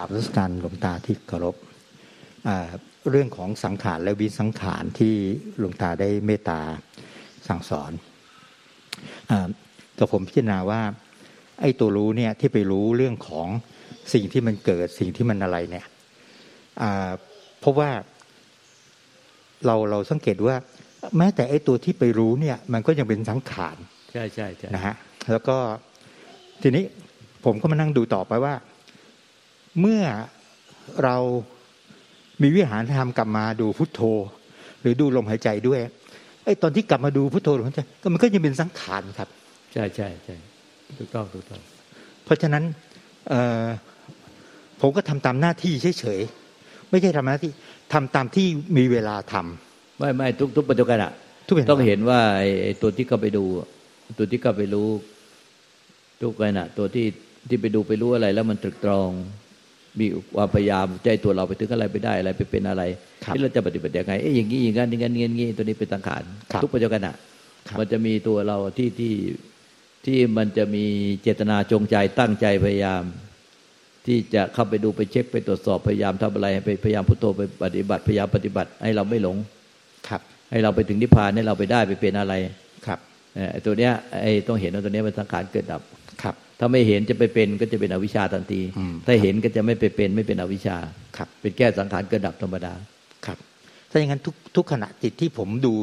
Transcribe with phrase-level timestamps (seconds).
[0.00, 1.56] กราบรัชการหลวงตาที่เคารพ
[3.10, 5.14] เรื่องของสังขารและวิสังขารที่
[5.58, 6.60] หลวงตาได้เมตตา
[7.48, 7.92] สั่งสอน
[9.98, 10.82] กับผมพิจารณาว่า
[11.60, 13.48] ไอ้ตัวรู้เนี่ยที่ไปรู้เรื่องของ
[14.12, 15.86] สิ่งที่มันเกิดสิ่งที่มันอะไรเนี่ย
[17.60, 17.90] เพราะว่า
[19.66, 20.56] เราเราสังเกตว่า
[21.16, 23.76] แม้แต่ไอ้ตัวที่ไปรู้เนี่ย มันก็ยังเป็นสังขาร
[24.12, 24.94] ใช่ใช่ใช่นะฮะ
[25.30, 25.56] แล้วก็
[26.62, 26.84] ทีนี้
[27.44, 28.54] ผมก็มานั่งดูต่อไปว่า
[29.80, 30.02] เมื่อ
[31.04, 31.16] เรา
[32.42, 34.00] มีวิหารธรรมกลับมาดูพุทโธ
[34.80, 35.80] หรือดูลมหายใจด้วย
[36.44, 39.28] ไอ้ตอนที่กลับมาดูพุทโธลมหายใจก็มันก็ยังเป็นสังขารครับ
[39.72, 40.36] ใช่ใช่ใช่
[40.98, 41.60] ถูกต้องถูกต้อง
[42.24, 42.64] เพราะฉะนั้น
[44.80, 47.50] ผมก็ทำตามหน้าที่เฉยๆไม่ใช่ทำหน้าที่
[47.92, 51.12] ทำตามที่มีเวลาทำไม่ไม่ทุกทุกปัจจุบันอะ
[51.70, 52.20] ต้องเห็นว่า
[52.62, 53.44] ไอ้ตัวที่เข้าไปดู
[54.18, 54.88] ตัวที่เข้าไปรู้
[56.22, 57.06] ทุกขณะตัวที่
[57.48, 59.10] ที่ไปดูไปรู้อะไร แล้วมันตรึกตรอง
[59.98, 62.82] มีความพยายามใจตัวเราไปถึงอะไรไปได้อะไรไปเป็นอะไร
[63.34, 66.22] ที่เราจะปฏิบัติยังไงเอ้ยอย่างนี้อย่างนั้นอย่างนั้นอย่างนี้ตัวนี้เป็นสังขาร
[66.62, 67.14] ทุกปัจจุบันอะ
[67.78, 69.14] มันจะมีตัวเราที่ที่
[70.06, 70.84] ที่มันจะมี
[71.22, 73.02] เจตนาจงใจตั้งใจพยายาม
[74.06, 79.36] ที่จะเข้าไปดูไปเช็คไปตรวจสอบพยายามทำอะไรไปพยายามพุทโธไปปฏิบัติพยายามปฏิบัติให้เราไม่หลง
[80.08, 82.34] ครับ ให้เราไปถึงนิพพานให้เราไปได้ไปเป็นอะไร
[82.86, 82.98] ครับ
[83.66, 85.82] ตัวเนี้ยไอ้ต้องเห็นว่าตัวเนี้ยเป็นสังขารเกิดดับ
[86.22, 88.60] ครับ ถ้าไม่เห็นจะไปเป็นก็จะเป็นอวิชชาทันที
[89.06, 90.76] ถ้าเห็นก็จะไม่ไปเป็นไม่เป็นอวิชชา
[91.16, 92.72] ครับ เป็นแก้สังขารเกิดดับธรรมดา
[93.26, 93.38] ครับ
[93.90, 95.74] ถ้าอย่างนั้นทุกทุกขณะจิตที่ผมดู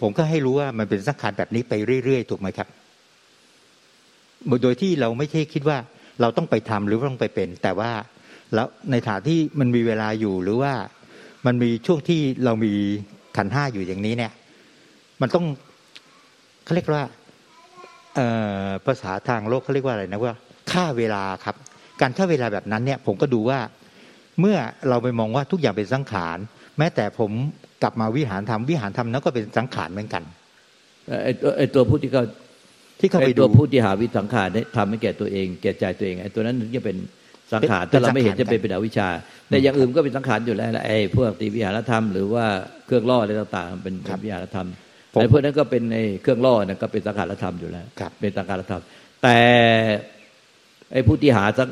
[0.00, 1.72] ผมก็ให้รู้ว่ามันเป็นสังขารแบบนี้ไป
[2.04, 2.68] เรื่อยๆถูกไหมครับ
[4.62, 5.78] โดยที่เราไม่ใช่คิดว่า
[6.20, 7.90] เราต้องไปทำหรือต้องไปเป็น แต่ว่า
[8.54, 10.72] แล้วในฐานที่มันมีเวลาอยู่หรือว่า
[11.46, 12.72] มันมีช่วงที่เรามี
[13.36, 14.32] ขันห้าอยู่อย่างนี้เนี่ย
[15.20, 15.46] มันต้อง
[16.64, 17.04] เขาเรียกว่า
[18.86, 20.34] ภาษาทางโลกเขาเรียกว่าอะไรนะว่า
[20.72, 21.56] ค่าเวลาครับ
[22.00, 23.58] การค่าเวลาแบบนั้นเนี่ยผมก็ดูว่า
[24.40, 24.56] เมื่อ
[24.88, 26.38] เราไปมองว่าทุกอย่างเป็นสังขาร
[26.78, 27.30] แม้แต่ผม
[27.82, 30.22] กลับมาวิหารธรรมวิหารธรรมนั้นก็เป็นสังขารเหมือนกัน
[31.24, 32.24] ไอ้ไอ้ตัวผู้ที่เขา
[33.00, 36.96] ที่เขาไปดูตัวผู้ที่หาวิสังขารได้ทำให้แก่ตัวเอง แก่ใจตัวเองไอ้ตัวนั้นจะเป็น
[37.52, 39.08] สังขารถ้าเราไม่เห็นจะเป็นเป็นอวิชชา
[39.48, 42.46] แต่อย่างอื่นก็เป็นสังขารอยู่แล้วไอ้พวกตีวิหารธรรมหรือว่า
[42.86, 44.68] เครื่องล่ออะไรต่างๆเป็นวิหารธรรม
[45.20, 47.86] ไอ้พวกนั้นก็เป็นในเครื่องล่อนะก็เป็นสังขารธรรมอยู่แล้ว
[48.20, 48.82] เป็นสังขารธรรม
[49.22, 49.38] แต่
[50.92, 51.68] ไอ้ผู้ที่หาสัก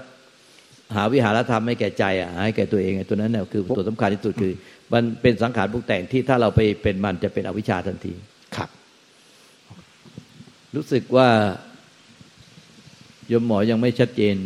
[0.97, 4.52] หาวิหารธรรมให้แก่ใจอะให้แก่ตัวเองตัวนั้นเนี่ยคือตัวสำคัญที่สุดคือ
[4.92, 8.14] มันเป็นสังขารปรุงแต่งที่ถ้าเราไปเป็นมันจะเป็นอวิชชาทันที
[8.56, 8.70] ครับ
[10.76, 11.28] รู้สึกว่า
[13.32, 14.36] ยมหมอยังไม่ชัดเจน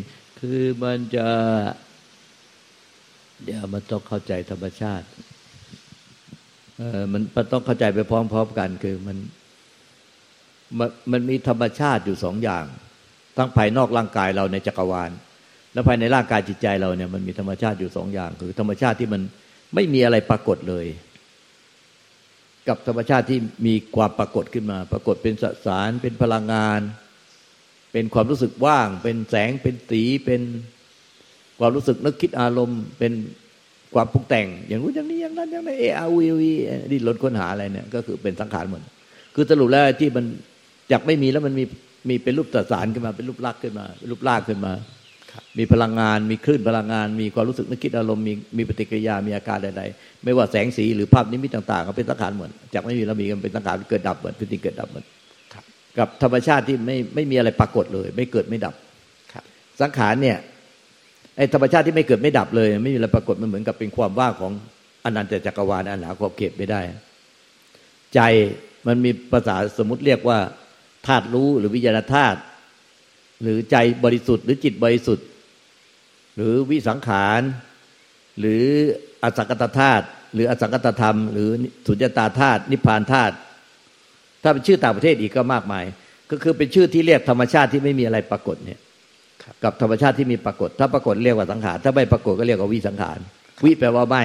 [0.40, 1.26] คือมันจะ
[3.44, 5.06] เดี๋ยวมันต้องเข้าใจธรรมชาติ
[6.78, 9.18] เออมันต้องเข้าใจไปพร้อม ๆ กันคือมัน
[11.12, 12.64] มันมีธรรมชาติอยู่สองอย่าง
[13.36, 15.10] ทั้งภายนอกร่างกายเราในจักรวาล
[15.72, 19.22] และภายในร่างกายจิตใจเราเนี่ยมันมีธรรมชาติอยู่สองอย่าง คือ ธรรมชาติที่มัน
[19.74, 20.86] ไม่มีอะไรปรากฏเลย
[22.68, 26.80] กับธรรมชาติที่มีความปรากฏขึ้นมา ปรากฏเป็นสสารเป็นพลังงาน
[27.92, 30.42] เป็นความรู้สึกว่าง เป็นแสงเป็นสีเป็น
[31.60, 33.12] ความรู้สึกนึกคิดอารมณ์ เป็น
[33.94, 36.52] ความปรุงแต่ง อย่างนู้นอย่างนี้อย่างนั้นอย่างนั้นเออาวีวี
[36.90, 38.80] ดิ้นรนค้นหาอะไรเนี่ยก็คือเป็นสังขารหมด
[39.34, 40.24] คือสรุปแล้วที่มัน
[40.92, 41.64] จากไม่มีแล้วมันมี
[42.08, 44.72] มีเป็นรูปตสารขึ้นมาเป็นรูปลักษณ์ขึ้นมาเป็นรูปลากขึ้นมา
[45.58, 55.04] มีพลังงานมีคลื่นพลังงาน มีความรู้สึกนึกคิดอารมณ์มีมีปฏิกิริยามีอาการใดๆไม่ว่าแสงสีหรือภาพนิมิตต่างๆก็เป็นสังขารหมดจากไม่มีแล้วมีกันเป็นสังขารเกิดดับหมดเป็นสิ่งเกิดดับหมด
[55.98, 58.74] กับธรรมชาติที่ไม่ไม่มีอะไรปรากฏเลย ไม่เกิดไม่ดับ
[59.80, 60.36] สังขารเนี่ย
[61.36, 64.52] ไอ้ธรรมชาติที่ไม่เกิดไม่ดับเลย ไม่มีอะไรปรากฏมันเหมือนกับเป็นความว่างของ
[65.04, 66.80] อนันตจักรวาลอันหาขอบเขตไม่ได้
[68.14, 68.20] ใจ
[68.86, 70.38] มันมีภาษาสมมติเรียกว่า
[71.06, 72.38] ธาตุรู้หรือวิญญาณธาตุ
[73.42, 75.26] หรือใจบริสุทธิ์ หรือจิตบริสุทธิ์
[76.36, 77.40] หรือวิสังขาร
[78.38, 78.62] หรือ
[79.22, 80.04] อสังกตธาตุ
[80.34, 81.48] หรืออสังกตธรรม หรือ
[81.86, 83.34] สุญญตาธาตุนิพพานธาตุ
[84.42, 85.84] ถ้าเป็นชื่อต่างประเทศอีกก็มากมาย
[86.30, 88.80] ก็คือเป็นชื่อที่เรียกธรรมชาติที่ไม่มีอะไรปรากฏเนี่ย
[89.64, 93.18] กับธรรมชาติที่มีปรากฏ ถ้าปรากฏเรียกว่าสังขารถ้าไม่ปรากฏก็เรียกว่าวิสังขาร
[93.64, 94.24] วิแปลว่าไม่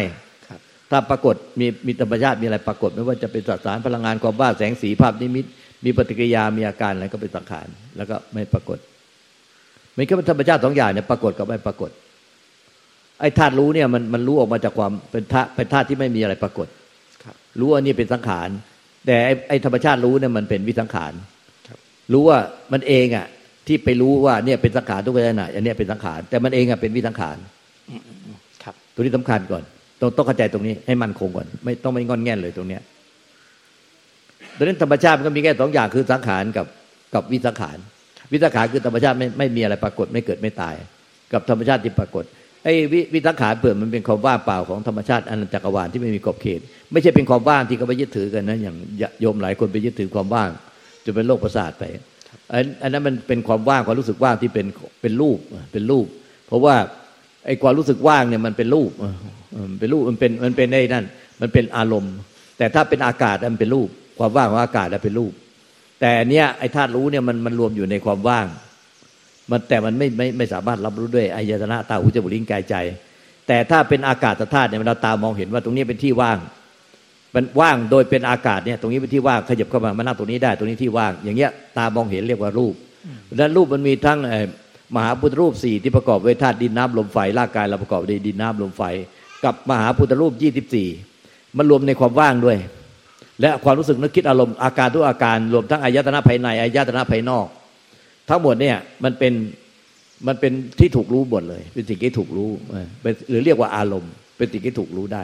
[0.92, 5.46] ถ้าปรากฏมีมีธรรมชาติมีอะไรปรากฏ ไม่ว่าจะเป็นสสารพลังงานความว่าแสงสีภาพนิมิต
[5.86, 7.68] มีปฏิกิริยามีอาการอะไรก็เป็นสังขาร
[7.98, 8.78] แล้วก็ไม่ปรากฏ
[9.98, 11.90] มันก็เป็นธรรมชาติสองอย่างเนี่ยปรากฏกับไม่ปรากฏ
[13.20, 16.68] ไอ้ธาตุรู้เนี่ยมันมันรู้ออกมาจากความเป็นธาตุเป็นธาตุที่ไม่มีอะไรปรากฏ
[17.60, 18.50] รู้ว่านี่เป็นสังขาร
[19.06, 21.14] แต่ไอ้ไอ้ธรรมชาติรู้เนี่ยมันเป็นวิสังขาร
[22.14, 22.40] รู้ว่า
[22.74, 23.28] มันเองอะ
[23.68, 27.38] ที่ไปรู้ว่าเนี่ยเป็นสังขารทุกขณะอันนี้เป็นสังขารแต่มันเองอะเป็นวิสังขาร
[28.64, 29.64] ครับ ตัวนี้สำคัญก่อน
[30.02, 32.82] ต้องต้องเข้าใจตรงนี้ให้มันคงก่อน ไม่ต้องไม่งอนแง่นเลยตรงเนี้ย
[34.58, 36.66] ดังนั้นธรรมชาติมันก็มีแค่สองอย่างคือสังขารกับ
[37.14, 37.78] กับวิสังขาร
[38.32, 40.76] วิสังขารคือธรรมชาติไม่ไม่มีอะไรปรากฏไม่เกิดไม่ตาย
[41.34, 42.24] กับธรรมชาติที่ปรากฏ
[42.64, 42.74] ไอ้
[43.14, 46.60] วิสังขารเปลือกมันเป็นความว่างเปล่าของธรรมชาติอันจักรวาลที่ไม่มีขอบเขต
[46.92, 48.76] ไม่ใช่เป็นความว่างที่เขาไปยึดถือกันนะอย่าง
[49.22, 50.50] โยมหลายคนไปยึดถือความว่าง
[51.04, 51.84] จนเป็นโรคประสาทไป
[52.82, 54.66] อันนั้นมันเป็นความว่างความรู้สึกว่างที่เป็น
[55.02, 55.38] เป็นรูป
[55.72, 56.06] เป็นรูป
[56.48, 56.76] เพราะว่า
[57.46, 58.92] ไอ้ความรู้สึกว่างเนี่ยมันเป็นรูป
[59.80, 61.06] เป็นรูปมันเป็นมันเป็นไอ้นั่น
[61.42, 62.14] มันเป็นอารมณ์
[62.58, 65.34] แต่ถ้าเป็นอากาศมันเป็นรูป ความว่างของอากาศเป็นรูป
[66.02, 68.48] แต่เนี้ยไอ้ธาตุรู้เนี่ยมันมันรวมอยู่ในความว่าง
[69.52, 72.76] มันแต่มันไม่ไม่ไม่สามารถรับรู้ด้วยอายตนะตาหูจมูกลิ้นกายใจ
[73.48, 76.38] แต่ถ้าเป็นอากาศธาตุเนี่ยเราตามองเห็นว่าตรงนี้เป็นที่ว่าง
[77.36, 82.74] มันว่างโดยเป็นอากาศเนี่ยตรงนี้เป็นที่ว่างขยับเข้ามามานั่งตรงนี้ได้ตรงนี้ที่ว่าง อย่างเงี้ยตามองเห็นเรียกว่ารูป
[83.30, 84.18] ดังนั้นรูปมันมีทั้ง
[84.96, 88.84] มหาพุทธรูปสี่ที่ประกอบด้วยธาตุดินน้ำลมไฟร่างกายเราประกอบด้วยดินน้ำลมไฟ
[89.44, 90.88] กับมหาพุทธรูปยี่สิบสี่
[91.58, 92.58] มันรวมในความว่างด้วย
[93.42, 97.48] และความรู้สึกนึกคิดอารมณ์อาการทุกอาการ รวมทั้งอายตนะภายในอายตนะภายนอก
[98.30, 99.34] ทั้งหมดเนี่ยมันเป็น
[100.28, 102.52] มันเป็นที่ถูกรู้หมดเลย เป็นสิ่งที่ถูกรู้
[103.30, 105.24] หรือเรียกว่าอารมณ์ เป็นสิ่งที่ถูกรู้ได้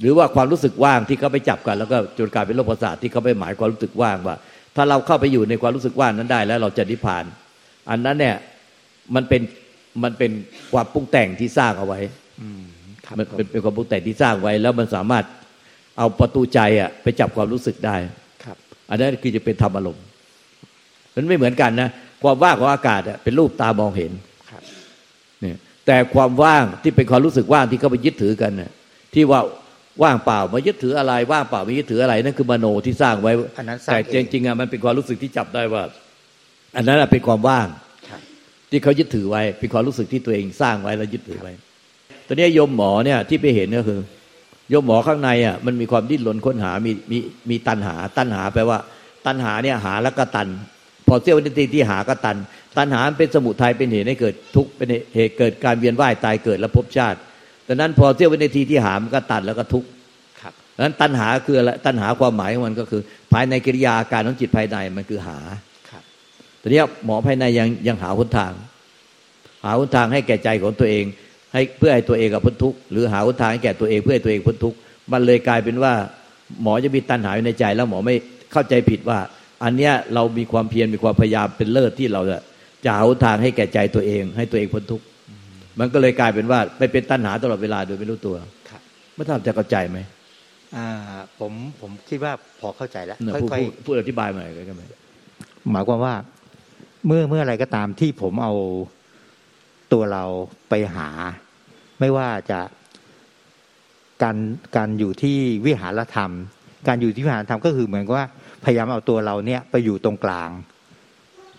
[0.00, 4.36] หรือว่าความรู้สึกว่างที่เขาไปจับกัน แล้วก็จนกลายเป็นโรคประสาทที่เขาไปหมายความรู้สึกว่างว่า
[4.76, 7.24] ถ้าเราเข้าไปอยู่ในความรู้สึกว่างนั้นได้แล้วเราจะนิพพาน
[7.90, 8.36] อันนั้นเนี่ย
[9.14, 9.42] มันเป็น
[10.02, 10.30] มันเป็น
[10.72, 12.00] ความปรุงแต่งที่สร้างเอาไว้
[13.18, 15.24] มันเป็นเป็นความปรุงแต่งที่สร้างไว้ แล้วมันสามารถ
[15.98, 17.96] เอาประตูใจอะไปจับความรู้สึกได้
[18.44, 18.56] ครับ
[18.90, 20.04] อันนั้นคือจะเป็นธรรมอารมณ์
[21.14, 21.88] มันไม่เหมือนกันนะ
[22.22, 24.12] ความว่างของอากาศเป็นรูปตามองเห็น
[25.40, 25.56] เนี่ย
[25.86, 28.70] แต่ความว่างที่เป็นความรู้สึกว่างที่เขาไปยึดถือกันเนี่ย
[29.14, 29.40] ที่ว่า
[30.02, 33.32] ว่างเปล่ามายึดถืออะไร ว่างเปล่าไม่ยึดถืออะไรนั่นคือมโนที่สร้างไว้
[33.86, 35.82] แต่จริงๆอะมันเป็นความรู้สึกที่จับได้ว่า
[36.76, 37.68] อันนั้นเป็นความว่าง
[38.70, 41.52] ที่เขายึดถือไว้เป็นความรู้สึกที่ตัวเองสร้างไว้แล้วยึดถือไว้
[42.26, 44.00] ตอนนี้โยมหมอเนี่ยที่ไปเห็นก็คือ
[44.70, 47.18] โยมหมอข้างในอะมันมีความดิ้นรนค้นหามีมี
[47.50, 48.78] มีตัณหา ตัณหาแปลว่า
[49.26, 50.48] ตัณหาเนี่ยหาแล้วก็ตัน
[51.08, 52.36] พอเสี้ยววินาทีที่หาก็ตัน
[52.76, 57.18] ตันหาเป็นสมุทัยเป็นเหตุให้เกิดทุกข์เป็นเหตุเกิดการเวียนว่ายตายเกิดและภพชาติ
[57.68, 59.88] ดังนั้นพอเสี้ยววินาทีที่หามันก็ตันแล้วก็ทุกข์
[60.74, 65.38] ดังนั้นตัณหาคืออะไรตัณหาความหมายของมันก็คือ ภายในกิริยาการของจิตภายในมันคือหา
[66.60, 68.52] ตอนนี้หมอภายในยังยังหาหนทาง
[69.64, 71.04] หาหนทางให้แก่ใจของตัวเอง
[71.52, 74.76] ให้เพื่อให้ตัวเองกับพ้นทุกข์หรือหาหนทางให้แก่ตัวเองเพื่อให้ตัวเองพ้นทุกข์
[75.12, 75.92] มันเลยกลายเป็นว่า
[76.62, 78.14] หมอจะมีตัณหาอยู่ในใจ แล้วหมอไม่
[78.52, 79.18] เข้าใจผิดว่า
[79.64, 82.38] อันเนี้ยเรามีความเพียรมีความพยายามเป็นเลิศที่เราจะ
[82.84, 85.04] จะหาทางให้แก่ใจตัวเอง ให้ตัวเองพ้นทุกข์
[85.80, 88.36] มันก็เลยกลายเป็นว่าไปเป็นตัณหาตลอดเวลาโดยไม่รู้ตัว
[89.14, 89.98] ไม่ทราบจะเข้าใจไหม
[90.76, 90.88] อ่า
[91.38, 94.86] ผมผมคิดว่าพอเข้าใจแล้วค่อยๆพูดอธิบายมาหน่อยก็ได้
[95.72, 96.14] หมายความว่า
[97.06, 98.54] เมื่อเมื่ออะไรก็ตามที่ผมเอา
[99.92, 100.24] ตัวเรา
[100.68, 101.08] ไปหา
[102.00, 102.60] ไม่ว่าจะ
[104.22, 104.36] การ
[104.76, 105.36] การอยู่ที่
[105.66, 106.32] วิหารธรรม
[106.88, 108.26] การอยู่ที่วิหารธรรมก็คือเหมือนกับว่า
[108.64, 110.50] พยายามเอาตัวเราเนี่ยไปอยู่ตรงกลาง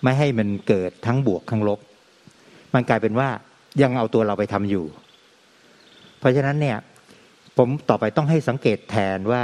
[0.04, 1.80] ไม่ให้มันเกิดทั้งบวกทั้งลบ
[2.74, 3.30] มันกลายเป็นว่า
[3.82, 4.86] ยังเอาตัวเราไปทำอยู่
[6.20, 6.78] เพราะฉะนั้นเนี่ย
[7.58, 9.44] ผมต่อไปต้องให้สังเกตแทนว่า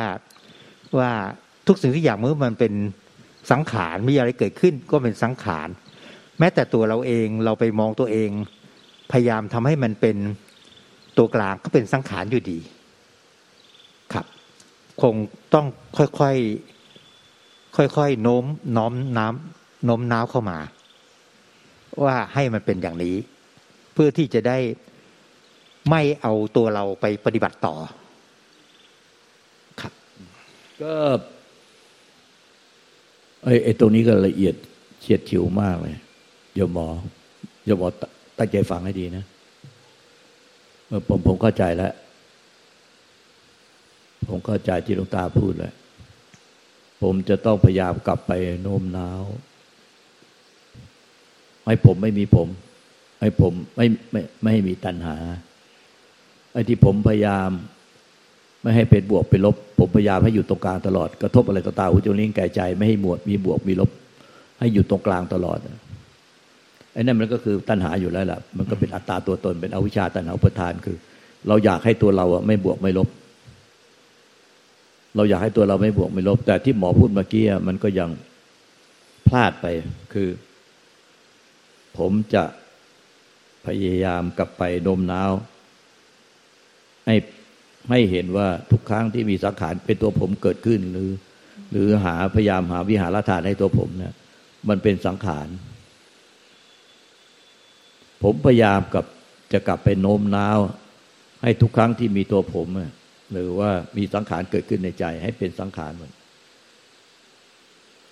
[1.00, 1.12] ว่า
[1.68, 2.74] ทุกสิ่งทุกอย่างเมื่อมันเป็น
[3.52, 5.68] สังขารมีอะไรเกิดขึ้นก็เป็นสังขาร
[6.40, 8.30] แม้แต่ตัวเราเองเราไปมองตัวเอง
[9.12, 10.18] พยายามทำให้มันเป็น
[11.18, 12.60] ตัวกลางก็เป็นสังขารอยู่ดี
[14.14, 14.26] ครับ
[15.02, 15.16] คง
[15.54, 15.66] ต้อง
[15.98, 18.44] ค่อยๆค่อยๆโน้ม
[18.78, 20.60] น้อมน้ำโน้มน้าวเข้ามา
[22.04, 23.16] ว่าให้มันเป็นอย่างนี้
[23.96, 24.58] เพื่อที่จะได้
[25.90, 27.76] ไม่เอาตัวเราไปปฏิบัติต่อ
[29.82, 29.94] ครับ
[30.82, 30.94] ก็
[33.44, 34.56] ไอ้ไอ้ตรงนี้ก็ละเอียด
[35.02, 35.96] เฉียดฉิวมากเลย
[36.56, 36.88] โยมหมอ
[37.66, 37.88] โยมหมอ
[38.38, 39.26] ตั้งใจฟังให้ดีนะ
[41.08, 41.94] ผมผมเข้าใจแล้ว
[44.30, 45.74] ผมเข้าใจที่หลวงตาพูดแล้ว
[47.02, 49.24] ผมจะต้องพยายามกลับไปโน้มน้าว
[51.66, 52.48] ให้ผมไม่มีผม
[53.20, 55.16] ให้ผมไม่ไม่ไม่ให้มีตัณหา
[56.54, 57.50] ไอ้ที่ผมพยายาม
[58.62, 63.90] ไม่ให้เป็นบวกเป็นลบ ผมพยายามให้อยู่ตรงกลางตลอด กระทบอะไรต่างๆหูจมูกลิ้นกายใจ ไม่ให้หมวดมีบวกมีลบ
[64.60, 65.58] ให้อยู่ตรงกลางตลอด
[66.94, 70.98] ไอ้นั่นมันก็คือตัณหาอยู่แล้วล่ะ มันก็เป็นอัตตาตัวตนเป็นอวิชชาตัณหาอุปทานคือ
[71.48, 73.08] เราอยากให้ตัวเราอะไม่บวกไม่ลบ
[75.16, 78.10] เราอยากให้ตัวเราไม่บวกไม่ลบ แต่ที่หมอพูดเมื่อกี้มันก็ยัง
[79.28, 79.66] พลาดไป
[80.14, 80.30] คือ
[81.98, 82.44] ผมจะ
[83.66, 85.32] พยายามกลับไปโน้มน้าว
[87.06, 87.16] ให้
[87.90, 91.12] ให้เห็นว่าทุกครั้งที่มีสังขารเป็นตัวผมเกิดขึ้นหรือ
[91.72, 94.14] หรือหาพยายามหาวิหารธาตุให้ตัวผมเนี่ย
[94.70, 95.48] มันเป็นสังขาร
[98.24, 99.06] ผมพยายามกับ
[99.54, 100.60] จะกลับไปโน้มน้าว
[101.44, 102.68] ให้ทุกครั้งที่มีตัวผม
[103.32, 106.12] หรือว่ามีสังขารเกิดขึ้นในใจ ให้เป็นสังขารหมด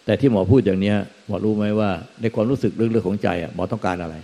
[0.05, 0.93] แต่ที่หมอพูดอย่างนี้
[1.27, 1.89] หมอรู้ไหมว่า
[2.21, 4.15] ในความรู้สึกเรื่องๆของใจอะหมอต้องการอะไร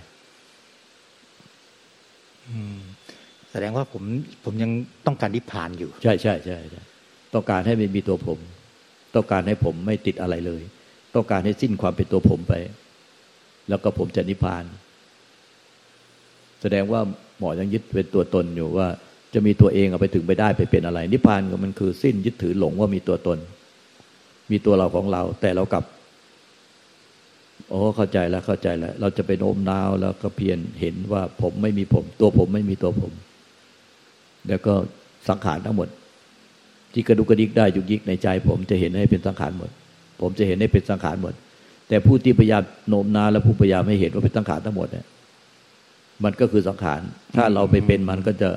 [3.51, 4.03] แสดงว่าผม
[4.43, 4.71] ผมยัง
[5.05, 6.81] ต้องการนิพพานอยู่ ใช่ใช่ใช่ใช่
[7.33, 8.39] ต้องการให้ไม่มีตัวผม
[9.15, 10.61] ต้องการให้ผมไม่ติดอะไรเลย
[11.15, 12.53] ต้องการให้สิ้นความเป็นตัวผมไป
[13.69, 14.63] แล้วก็ผมจะนิพพาน
[16.61, 17.01] แสดงว่า
[17.37, 18.87] หมอยังยึดเป็นตัวตนอยู่ว่า
[19.33, 23.37] จะมีตัวเองเอาไปถึงไปได้ไปเป็นอะไร นิพพานก็มันคือสิ้นยึดถือหลงว่ามีตัวตน
[24.51, 25.83] มีตัวเราของเรา แต่เรากลับ
[27.67, 33.13] โอ้เข้าใจแล้วเข้าใจแล้ว เราจะไปโน้มน้าวแล้วก็เพียรเห็นว่าผมไม่มีผม ตัวผมไม่มีตัวผม
[34.47, 34.73] แล้วก็
[35.29, 35.87] สังขารทั้งหมด
[36.93, 39.69] ที่กระดุกกระดิกได้ยุกยิกในใจ ผมจะเห็นให้เป็นสังขารหมด
[40.21, 41.33] ผมจะเห็นให้เป็นสังขารหมด
[41.87, 45.05] แต่ผู้ที่พยายามโน้มน้าวและผู้พยายามไม่เห็นว่าเป็นสังขารทั้งหมดเนี่ย
[46.23, 47.01] มันก็คือสังขาร
[47.35, 48.49] ถ้าเราไปเป็นมันก็จะ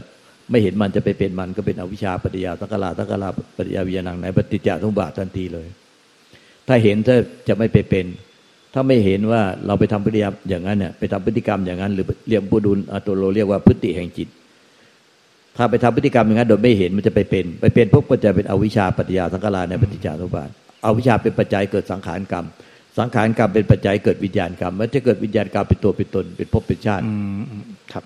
[0.51, 5.67] ไม่เห็นมันจะไปเป็นมันก็เป็นอวิชชาปฏิยาสังกลาสังกลาปฏิยาวิญญาณไหนปฏิจจสมุปบาททันทีเลย
[6.69, 7.17] ถ้าเห็นถ้า
[7.49, 8.07] จะไม่ไปเป็น
[8.75, 14.29] ถ้าไม่เห็นว่าเราไปทำพฤติกรรมอย่างนั้นเนี่ยไปทำพฤติกรรมอย่างนั้น หรือเรียกบุดุลอตัวโลเรียกว่าพฤติแห่งจิต
[15.57, 20.51] ถ้าไปทำพฤติกรรมอย่างนั้น โดยไม่เห็นมันจะไปเป็น ไปเป็นพวกก็จะเป็นอวิชชาปฏิยาสังกลาในปฏิจจสมุปบาท
[20.85, 22.45] อวิชชาเป็นปัจจัยเกิดสังขารกรรม
[22.99, 27.63] สังขารกรรมเป็นปัจจัยเกิดวิญญาณกรรมมันจะเกิดวิญญาณกรรมเป็นตัวเป็นตนเป็นภพเป็นชาติอืม
[27.93, 28.05] ครับ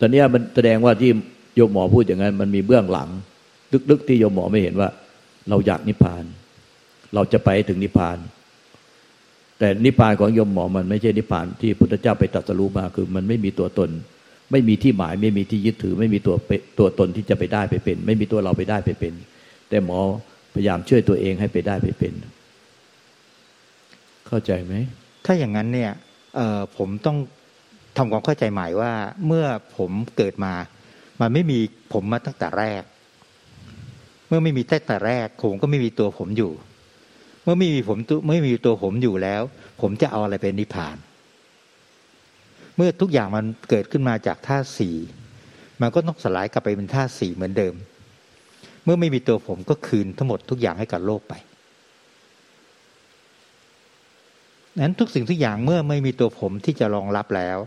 [0.00, 1.10] ตอนนี้มันแสดงว่าที่
[1.56, 3.08] โยมหมอพูดอย่างนั้น มันมีเบื้องหลัง
[3.90, 4.88] ลึกๆที่โยมหมอไม่เห็นว่า
[5.48, 6.24] เราอยากนิพพาน
[7.14, 8.18] เราจะไปถึงนิพพาน
[9.62, 13.90] แต่นิพพานของโยมหมอมันไม่ใช่นิพพานที่พุทธเจ้าไปตรัสรู้มาคือ มันไม่มีตัวตน
[14.50, 16.36] ไม่มีที่หมาย ไม่มีที่ยึดถือ ไม่มีตัว
[16.78, 19.14] ตัวตนที่จะไปได้ไปเป็น ไม่มีตัวเราไปได้ไปเป็น
[19.68, 19.98] แต่หมอ
[20.54, 22.14] พยายามช่วยตัวเองให้ไปได้ไปเป็น
[24.26, 24.74] เข้าใจไหม
[25.24, 25.92] ถ้าอย่างนั้นเนี่ย
[26.36, 27.16] เออผมต้อง
[27.96, 28.92] ทำความเข้าใจใหม่ว่า
[29.26, 30.54] เมื่อผมเกิดมา
[31.20, 31.58] มันไม่มี
[31.92, 32.82] ผมมาตั้งแต่แรก
[34.28, 36.52] เมื่อไม่มีตั้งแต่แรกผมก็ไม่มีตัวผมอยู่
[37.44, 39.42] เมื่อไม่มีผมตัวไม่มีตัวผมอยู่แล้ว
[39.80, 40.96] ผมจะเอาอะไรเป็นนิพพาน
[42.76, 44.96] เมื่อทุกอย่างมันเกิดขึ้นมาจากธาตุสี่
[45.80, 47.74] มันก็ต้องสลายกลับไปเป็นธาตุสี่เหมือนเดิม
[48.84, 51.34] เมื่อไม่มีตัวผมก็คืนทั้งหมดทุกอย่างให้กับโลกไป
[54.78, 57.58] นั้นทุกสิ่งทุกอย่างเมื่อไม่มีตัวผมที่จะรองรับแล้ว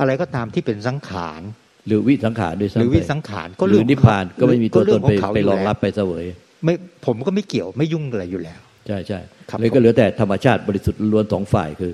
[0.00, 1.40] อะไรก็ตามที่เป็นสังขาร
[1.86, 6.24] หรือวิสังขารด้วยหซ้ำรือวิสังไปขารหรือนิพพานก็ไม่มีตัวตนไปก็เรื่องของเขาไปอยู่รองรับแล้วไปเสวย
[6.64, 6.74] ไม่
[7.06, 11.92] ผมก็ไม่เกี่ยวไม่ยุ่งอะไรอยู่แล้ว ใช่ใช่ครับเลยก็เหลือแต่ธรรมชาติบริสุทธิ์ล้วนสองฝ่ายคือ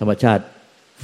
[0.00, 0.42] ธรรมชาติ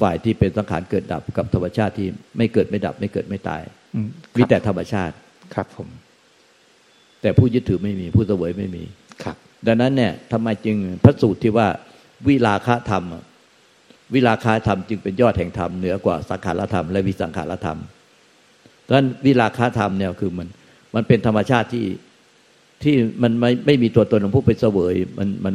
[0.01, 3.63] ฝ่ายที่เป็นสังขารเกิดดับกับธรรมชาติที่ไม่เกิดไม่ดับ ไม่เกิดไม่ตาย
[3.95, 5.15] อืมมีแต่ธรรมชาติ
[5.55, 5.89] ครับผม
[7.23, 8.85] แต่ผู้ยึดถือไม่มี ผู้เสวยไม่มี
[9.25, 9.37] ครับ
[9.67, 11.69] ดังนั้นเนี่ยทำไมจึงพระสูตรที่ว่า
[12.29, 13.25] วิลาคะธรรมอะ
[14.15, 17.79] วิลาคะธรรมจึงเป็นยอดแห่งธรรมเหนือกว่าสังขารธรรมและวิสังขารธรรม
[18.87, 20.49] ดังนั้นวิลาคะธรรมเนี่ยคือมัน
[20.95, 21.85] มันเป็นธรรมชาติที่
[22.83, 25.55] ที่มันไม่ไม่มีตัวตนของผู้ไปเสวย มันมัน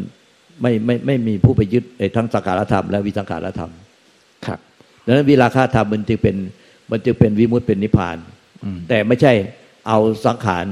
[0.61, 3.71] ไม่ไม่ไม่มีผู้ไปยึดไอ้ทั้งสังขารธรรมและวิสังขารธรรม
[4.45, 4.59] ครับ
[5.05, 6.35] ดังนั้นวิลาคะธรรมมันจึงเป็น
[6.91, 8.17] มันจึงเป็นวิมุตติเป็นนิพพาน
[8.63, 9.33] อืมแต่ไม่ใช่
[9.87, 10.65] เอาสังขาร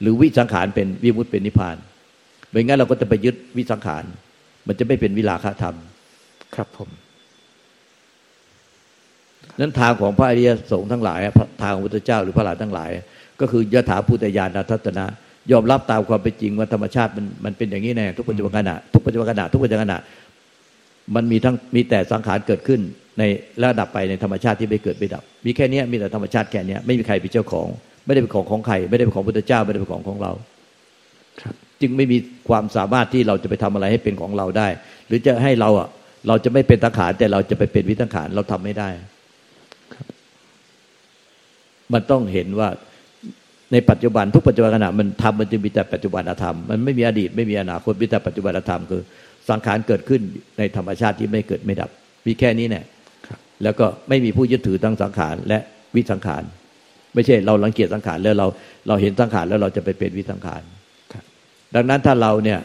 [0.00, 1.76] หรือวิสังขารเป็นวิมุตติเป็นนิพพาน
[2.50, 4.04] ไม่งั้นเราก็จะไปยึดวิสังขาร
[4.66, 5.76] มันจะไม่เป็นวิลาคะธรรม
[6.54, 6.90] ครับผม
[9.60, 12.90] นั้นทางของพระอริยสงฆ์ทั้งหลายพระทางของพระพุทธเจ้าหรือพระหลานทั้งหลาย
[13.40, 15.06] ก็คือยถาภูตยานาทัตนะ
[15.52, 19.98] ยอมรับตามความเป็นจริงว่าธรรมชาติมันมันเป็นอย่างนี้แน่ทุกปัจจุบันขณะทุกปัจจุบันขณะทุกปัจจุบันขณะ
[21.14, 22.80] มันมีทั้งมีแต่สังขารเกิดขึ้น
[23.18, 23.22] ใน
[23.62, 27.68] ระดับไปในธรรมชาติที่ไม่เกิดไม่ดับ มีแค่เนี้ยมีแต่ธรรมชาติแค่เนี้ยไม่มีใครเป็นเจ้าของ
[28.06, 30.32] ไม่ได้เป็นของของใคร ไม่ได้เป็นของพุทธเจ้า ไม่ได้เป็นของของเรา
[31.42, 34.68] ครับจึงไม่มีความสามารถที่เราจะไปทำอะไรให้เป็นของเราได้
[35.06, 35.88] หรือจะให้เราอะ
[36.28, 38.88] เราจะไม่เป็นตังขารแต่เราจะไปเป็นวิตังขารเราทำไม่ได้
[41.92, 42.68] มันต้องเห็นว่า
[43.74, 49.02] ในปัจจุบันทุกปัจจุบันขณะมันทำมันจึงมีแต่ปัจจุบันธรรมมันไม่มีอดีตไม่มีอนาคตมีแต่ปัจจุบันธรรมคือ
[49.50, 50.20] สังขารเกิดขึ้น
[50.58, 51.90] ในธรรมชาติที่ไม่เกิดไม่ดับ
[52.26, 52.84] มีแค่นี้เนี่ย
[53.26, 55.58] ครับแล้วก็ไม่มีผู้ยึดถือทั้งสังขารและ
[55.94, 56.42] วิสังขาร
[57.14, 58.46] ไม่ใช่เรารังเกียจสังขารแล้วเรา
[58.88, 60.62] เราเห็นสังขารแล้วเราจะไปเป็นวิสังขาร
[61.12, 61.24] ครับ
[61.74, 62.58] ดังนั้นถ้าเราเนี่ย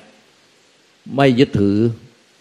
[1.17, 1.77] ไม่ยึดถือ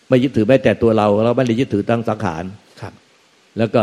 [0.09, 2.45] ไม่ยึดถือแม้แต่ตัวเรา เราไม่ได้ยึดถือตั้งสังขาร
[2.81, 2.93] ครับ
[3.59, 3.83] แล้วก็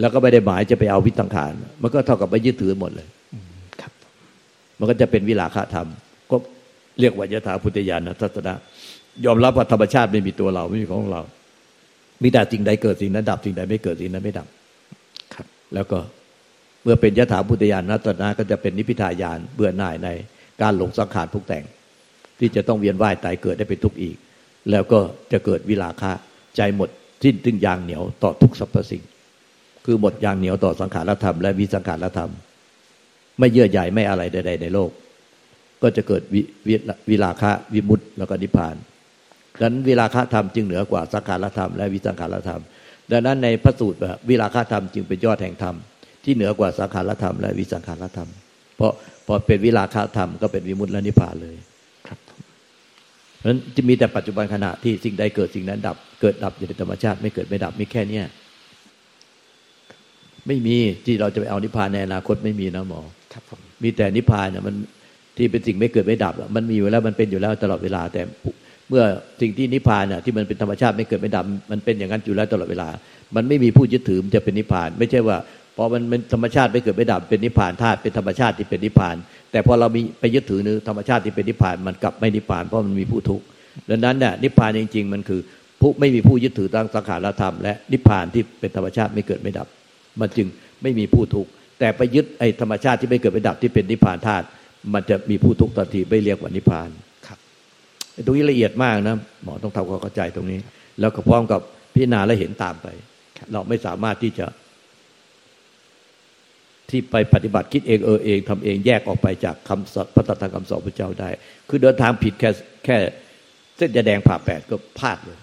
[0.00, 3.17] แล้วก็ไม่ได้หมายจะไปเอาวิสังขาร มันก็เท่ากับไม่ยึดถือหมดเลยครับ
[4.78, 5.88] มันก็จะเป็นวิลาคะธรรม
[6.30, 6.36] ก็
[7.00, 8.54] เรียกว่ายถาพุทธญาณทัศนะ
[9.24, 11.22] ยอมรับว่าธรรมชาติไม่มีตัวเราไม่มีของเรา
[12.22, 14.48] มีแต่สิ่งใดเกิดสิ่งนั้นดับสิ่งใดไม่เกิดสิ่งนั้นไม่ดับ
[15.34, 15.98] ครับ แล้วก็
[16.82, 20.08] เมื่อเป็นยถาพุทธญาณทัศนะก็จะเป็นนิพพิทายานเบื่อหน่ายใน
[20.62, 21.64] การหลงสังขารทุกแต่ง
[22.38, 24.16] ที่จะต้องเวียนว่ายตายเกิดได้เป็นทุกข์อีก
[24.70, 24.98] แล้วก็
[25.32, 26.12] จะเกิดวิลาคะ
[26.56, 26.88] ใจหมด
[27.22, 29.02] สิ้นตึงยางเหนียวต่อทุกสรรพสิ่ง
[29.84, 32.30] คือหมดยางเหนียวต่อสังขารธรรมและวิสังขารธรรม
[33.38, 34.90] ไม่เยื่อใยไม่อะไรใด ๆ ในโลก
[35.82, 36.74] ก็จะเกิดวิวิ
[37.10, 38.76] วิลาคะวิมุตติแล้วก็นิพพาน
[39.60, 42.62] ดังนั้นวิลาคะธรรมจึงเหนือกว่าสังขารธรรมและวิสังขารธรรม
[43.10, 45.74] ดังนั้นในพระสูตรว่าวิลาคะธรรมจึงเป็นยอดแห่งธรรม
[46.24, 48.30] ที่เหนือกว่าสังขารธรรมและวิสังขารธรรม
[48.76, 48.92] เพราะ
[49.26, 51.56] พอเป็นวิราคะธรรมก็เป็นวิมุตติและนิพพานเลย
[52.08, 52.18] ครับ
[53.38, 58.24] เพราะฉะนั้นจะมีแต่ปัจจุบันขณะที่สิ่งใดเกิดสิ่งนั้นดับ เกิดดับอยู่ในธรรมชาติไม่เกิดไม่ดับมีแค่เนี้ย
[60.46, 63.00] ไม่มีที่เราจะไปเอานิพพานในอนาคตไม่มีนะหมอ
[63.32, 64.74] ครับผมมีแต่นิพพานเนี่ยมัน
[65.36, 68.22] ที่เป็นสิ่งไม่เกิดไม่ดับมันมีอยู่แล้วมันเป็นอยู่แล้วตลอดเวลา แต่
[68.88, 69.04] เมื่อ
[69.40, 72.88] สิ่งที่นิพพานเนี่ยที่มันเป็นธรรมชาติไม่เกิดไม่ดับมันเป็นอย่างนั้นอยู่แล้วตลอดเวลา
[73.36, 75.36] มันไม่มีผู้ยึดถือมันจะเป็นนิพพาน ไม่ใช่ว่า
[75.76, 79.16] พอมันเป็นธรรมชาติไม่เกิดไม่ดับเป็นนิพพานธาตุเป็นธรรมชาติที่เป็นนิพพาน
[79.52, 83.44] แต่พอเรามีไปยึดถือนึธรรมชาติที่เป็นนิพพานมันกลับไม่นิพพานเพราะมันมีผู้ทุกข์
[83.90, 85.40] ดังนั้นเนี่ยนิพพานจริง ๆ มันคือ
[85.80, 89.66] ผู้ไม่มีผู้ยึดถือตั้งสังขารธรรมและนิพพานที่เป็นธรรมชาติไม่เกิดไม่ดับ
[90.20, 90.46] มันจึง
[90.82, 94.46] ไม่มีผู้ทุกข์ แต่ไปยึดไอ้ธรรมชาติที่ไม่เกิดไม่ดับที่เป็นนิพพานธาตุ
[94.94, 96.88] มันจะมีผู้ทุกข์ทันทีไม่เรียกว่านิพพาน
[97.26, 97.38] ครับ
[98.26, 100.60] ตรงนี้ละเอียดมากนะหมอต้องทำความเข้าใจตรงนี้
[101.00, 101.60] แล้วก็พร้อมกับ
[101.94, 102.86] พิจารณาและเห็นตามไป
[103.52, 104.46] เราไม่สามารถที่จะ
[106.90, 111.30] ที่ไปปฏิบัติคิดเองเออเองทำเองแยกออกไปจากคำพระตถาคำสอนพระเจ้าได้
[111.68, 112.50] คือเดินทางผิดแค่
[112.84, 112.96] แค่
[113.76, 115.38] เส้นจะแดงผ่าแปดก็พลาดเลย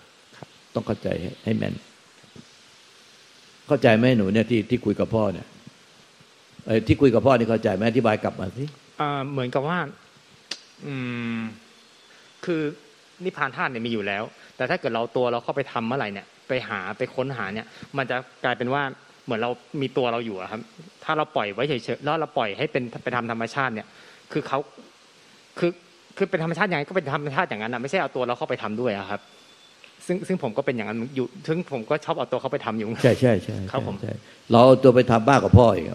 [0.73, 1.07] ต้องเข้าใจ
[1.43, 1.75] ให้แม่น
[3.67, 5.47] เข้าใจไหมหนูเนี่ยที่ที่คุยกับพ่อเนี่ย
[6.87, 8.63] ที่คุยกับพ่อนี่เข้าใจไหมอธิบายกลับมาสิ
[9.31, 9.79] เหมือนกับว่า
[10.85, 10.95] อื
[11.37, 11.39] ม
[12.45, 12.61] คือ
[13.23, 14.23] นิพพานธาตุเนี่ยมีอยู่แล้ว
[14.55, 17.67] แต่ถ้าเกิดเราตัวเราเข้าไปทำเมื่อไหร่เนี่ย ไปหาไปค้นหาเนี่ย
[17.97, 18.81] มันจะกลายเป็นว่า
[19.25, 20.61] เหมือนเรามีตัวเราอยู่ครับ
[21.03, 23.87] ถ้าเราปล่อยไว้เฉยๆแล้วเราปล่อยให้เป็นไปทำธรรมชาติเนี่ย
[24.31, 24.59] คือเขา
[25.59, 25.71] คือ
[26.17, 29.21] คือเป็นธรรมชาติอย่างไรก็เป็นธรรมชาติอย่างนั้นนะไม่ใช่เอาตัวเราเข้าไปทำด้วยครับ
[30.07, 33.95] ซึ่งซึ่งผมก็เป็นอย่างนั้นอยู่ซึ่งผมก็ชอบเอาตัวเขาไปทำอยู่ใช่ใช่ใช่ครับผม
[34.51, 35.85] เราเอาตัวไปทำบ้ากับพ่ออีก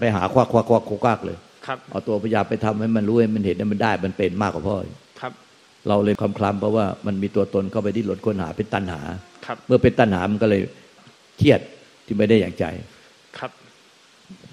[0.00, 1.36] ไปหาควักควักควักควักเลย
[1.66, 4.76] ครับเอาตัวพยายามไปทำให้มันรู้ให้มันเห็นให้มันได้มันเป็นมากกว่าพ่อ
[5.20, 5.32] ครับ
[5.88, 9.00] เราเลยคลำคลำเพราะว่ามันมีตัวตนเข้าไปที่หลดค้นหาเป็นตัณหา
[9.46, 10.60] ครับ เมื่อเป็นตัณหามันก็เลย
[11.38, 11.60] เครียด
[12.06, 12.64] ที่ไม่ได้อย่างใจ
[13.38, 13.50] ครับ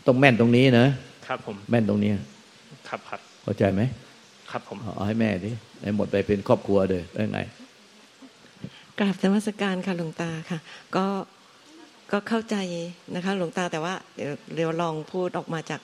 [0.08, 0.88] ต้องแม่นตรงนี้นะ
[1.28, 2.12] ครับ ผมแม่นตรงนี้
[2.88, 3.82] ครับครับเข้าใจไหม
[4.52, 5.52] ครับผมเอาให้แม่ดิ
[5.82, 7.40] ให้หมดไปเป็นครอบครัวเลยได้ไง
[9.04, 10.60] กราบธรรมสการค่ะหลวงตาค่ะ
[10.96, 11.06] ก็
[12.12, 12.56] ก็เข้าใจ
[13.16, 15.82] นะคะหลวงตาแต่ว่าเดี๋ยวเดี๋ยวลองพูดออกมาจาก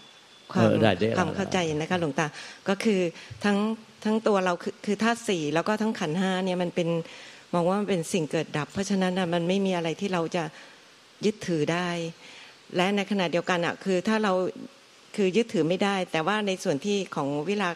[0.52, 0.70] ความ
[1.18, 2.28] ความเข้าใจนะคะหลวงตา
[2.70, 3.02] ก็คือ
[3.46, 3.58] ทั้ง
[4.06, 6.90] ทั้งตัวเราคือคือธาตุสี่แล้วก็ทั้งขันห้าเนี่ยมันเป็น
[7.54, 10.44] มองว่ามันเป็นสิ่งเกิดดับ เพราะฉะนั้นมันไม่มีอะไรที่เราจะ
[11.26, 11.90] ยึดถือได้
[12.76, 14.34] และในขณะเดียวกันอะคือถ้าเรา
[15.16, 17.70] คือยึดถือไม่ได้ แต่ว่าในส่วนที่ของวิลา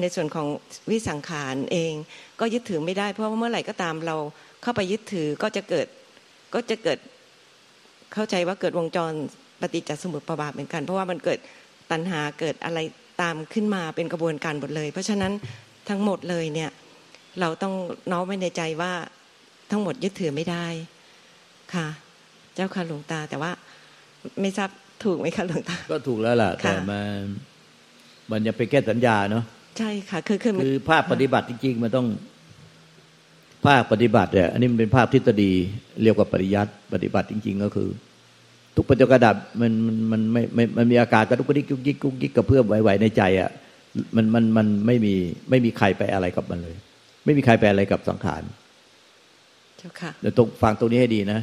[0.00, 0.48] ในส่วนของ
[0.90, 1.92] วิสังขารเอง
[2.40, 4.16] ก็ยึดถือไม่ได้เพราะว่าเมื่อไหร่ก็ตามเรา
[4.62, 5.86] เข้าไปยึดถือก็จะเกิด
[6.54, 6.98] ก็จะเกิด
[8.14, 9.12] เข้าใจว่าเกิดวงจร
[9.60, 11.38] ปฏิจจสมุปบาทเหมือนกัน เพราะว่ามันเกิด
[11.90, 12.78] ตัณหาเกิดอะไร
[13.22, 15.32] ตามขึ้นมาเป็นกระบวนการหมดเลย เพราะฉะนั้น
[15.88, 16.70] ทั้งหมดเลยเนี่ย
[17.40, 17.74] เราต้อง
[18.12, 18.92] น้อมไว้ในใจว่า
[19.70, 20.66] ทั้งหมดยึดถือไม่ได้
[21.74, 21.88] ค่ะ
[22.54, 23.50] เจ้าค่ะหลวงตาแต่ว่า
[24.40, 24.70] ไม่ทราบ
[25.04, 27.20] ถูกไหมคะหลวงตา ก็ถูกแล้วล่ะ แต่มัน
[28.30, 29.44] มันยังไปแก้สัญญาเนาะ
[29.78, 32.06] ใช่ค่ะ คือคือคือภาคปฏิบัติจริงๆมันต้อง
[33.66, 35.52] ภาคปฏิบัติเนี่ยอันนี้มันเป็นภาคทฤษฎี
[36.02, 37.88] เรียกว่าปริยัติปฏิบัติจริง ๆ ก็คือ
[38.76, 43.50] ทุกปัจจุบันดับมันมันมันไม่ไม่มันมีอาการกระตุกกระดิกกุ๊กกิ๊กกุ๊กกิ๊กกระเพื่อมไหวๆในใจอะ
[44.16, 45.14] มันมันมันไม่มี
[45.50, 46.76] ไม่มีใครไปอะไรกับมันเลย
[47.24, 48.42] ไม่มีใครไปอะไรกับสังขาร
[49.78, 51.40] เจ้าค่ะเดี๋ยวตรงฟังตรงนี้ให้ดีนะ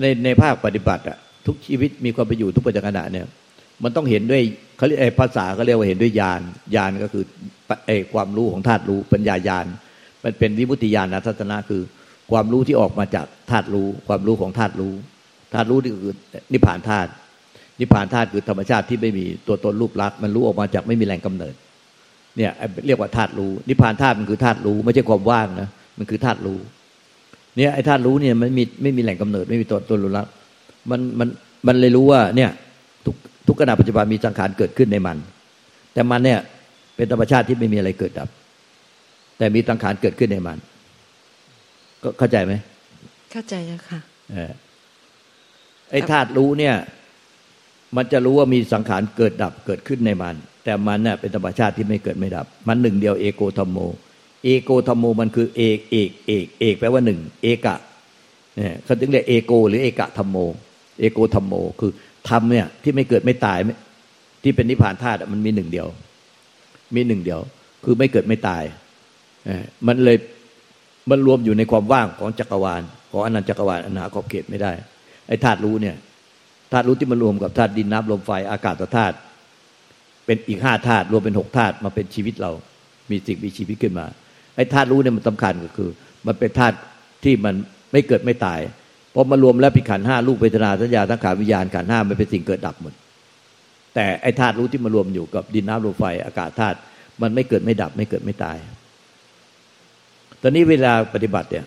[0.00, 3.26] ในในภาคปฏิบัติอะทุกชีวิตมีความไปอยู่ทุกปัจจุบันเนี่ย
[3.84, 4.42] มันต้องเห็นด้วย
[4.76, 6.40] เขาเรียกภาษาเขาเรียกว่าเห็นด้วยญาณ
[6.76, 7.24] ญาณก็คือ
[7.86, 9.66] ไอ้ความรู้ของธาตุรู้ปัญญาญาณ
[10.24, 11.82] มันเป็นวิมุติญาณทัศนะคือ
[12.30, 14.94] ความรู้ที่ออกมาจากธาตุรู้ ความรู้ของธาตุรู้
[15.54, 16.14] ธาตุรู้นี่คือ
[16.52, 17.10] นิพพานธาตุ
[17.80, 21.54] นิพพานธาตุคือธรรมชาติที่ไม่มีตัวตนรูปลักษณ์มันรู้ออกมาจากไม่มีแหล่งกำเนิด
[22.36, 22.50] เนี่ย
[22.86, 26.58] เรียกว่าธาตุรู้ นิพพานธาตุมันคือธาตุรู้ ไม่ใช่ความว่างนะมันคือธาตุรู้
[27.56, 30.32] เนี่ยไอ้ธาตุรู้เนี่ยมันมีไม่มีแหล่งกำเนิด ไม่มีตัวตนรูปลักษณ์
[30.90, 31.28] มันมัน
[31.66, 32.50] มันเลยรู้ว่าเนี่ย
[33.06, 33.14] ทุก
[33.46, 35.16] ทุกขณะปัจจุบันมีสังขารเกิดขึ้นในมัน
[35.92, 36.38] แต่มันเนี่ย
[36.96, 38.28] เป็นธรรมชาติที่ไม่มีอะไรเกิดดับ
[39.40, 40.58] แต่มีสังขารเกิดขึ้นในมัน
[42.02, 42.52] ก็เข้าใจไหม
[43.32, 44.00] เข้าใจแล้วค่ะ
[45.90, 46.74] ไอ้ธาตุรู้เนี่ย
[47.96, 53.78] มันจะรู้ว่ามีสังขารเกิดดับเกิดขึ้นในมัน แต่มันเนี่ยเป็นธรรมชาติที่ไม่เกิดไม่ดับ มันหนึ่งเดียวเอโกธรรมโม
[54.44, 57.76] เอโกธรรมโมมันคือเอกเอกเอกเอกแปลว่าหนึ่งเอกะ
[58.56, 60.36] เนี่ยเขาถึงเรียกเอโก หรือเอกะธรรมโม
[61.00, 61.92] เอโกธรรมโม คือ
[62.28, 63.58] ธรรมเนี่ย ที่ไม่เกิดไม่ตาย
[64.42, 65.86] ที่เป็นนิพพานธาตุมันมีหนึ่งเดียว
[66.94, 67.40] มีหนึ่งเดียว
[67.84, 68.62] คือไม่เกิดไม่ตาย
[69.86, 70.18] มันเลย
[71.10, 74.72] มันรวมอยู่ในความว่างของจักรวาลของอนันต์จักรวาลอนาขอบเขตไม่ได้
[75.28, 75.96] ไอ้ธาตุรู้เนี่ย
[76.72, 79.14] ธาตุรู้ที่มันรวมกับธาตุดินน้ำลมไฟอากาศธาตุ
[80.26, 82.50] เป็นอีกห้าธาตุรวมเป็นหกธาตุมาเป็นชีวิตเรา
[83.10, 84.06] มีสิ่งมีชีวิตขึ้นมา
[84.56, 85.90] ไอ้ธาตุรู้เนี่ยมันสาคัญก็คือ
[86.26, 86.76] มันเป็นธาตุ
[87.24, 87.54] ที่มัน
[87.92, 88.60] ไม่เกิดไม่ตาย
[89.14, 92.94] พอมารวมแล้วพิขันห้าลูกเวทนาสัญญาทั้งขาวิญญาณขันห้ามันเป็นสิ่งเกิดดับหมด
[93.94, 96.76] แต่ไอ้ธาตุรู้ที่มารวมอยู่กับดินน้ำลมไฟอากาศธาตุ
[97.22, 98.56] มันไม่เกิดไม่ดับไม่เกิดไม่ตาย
[100.42, 101.66] ตอนนี้เวลาปฏิบัติเนี่ย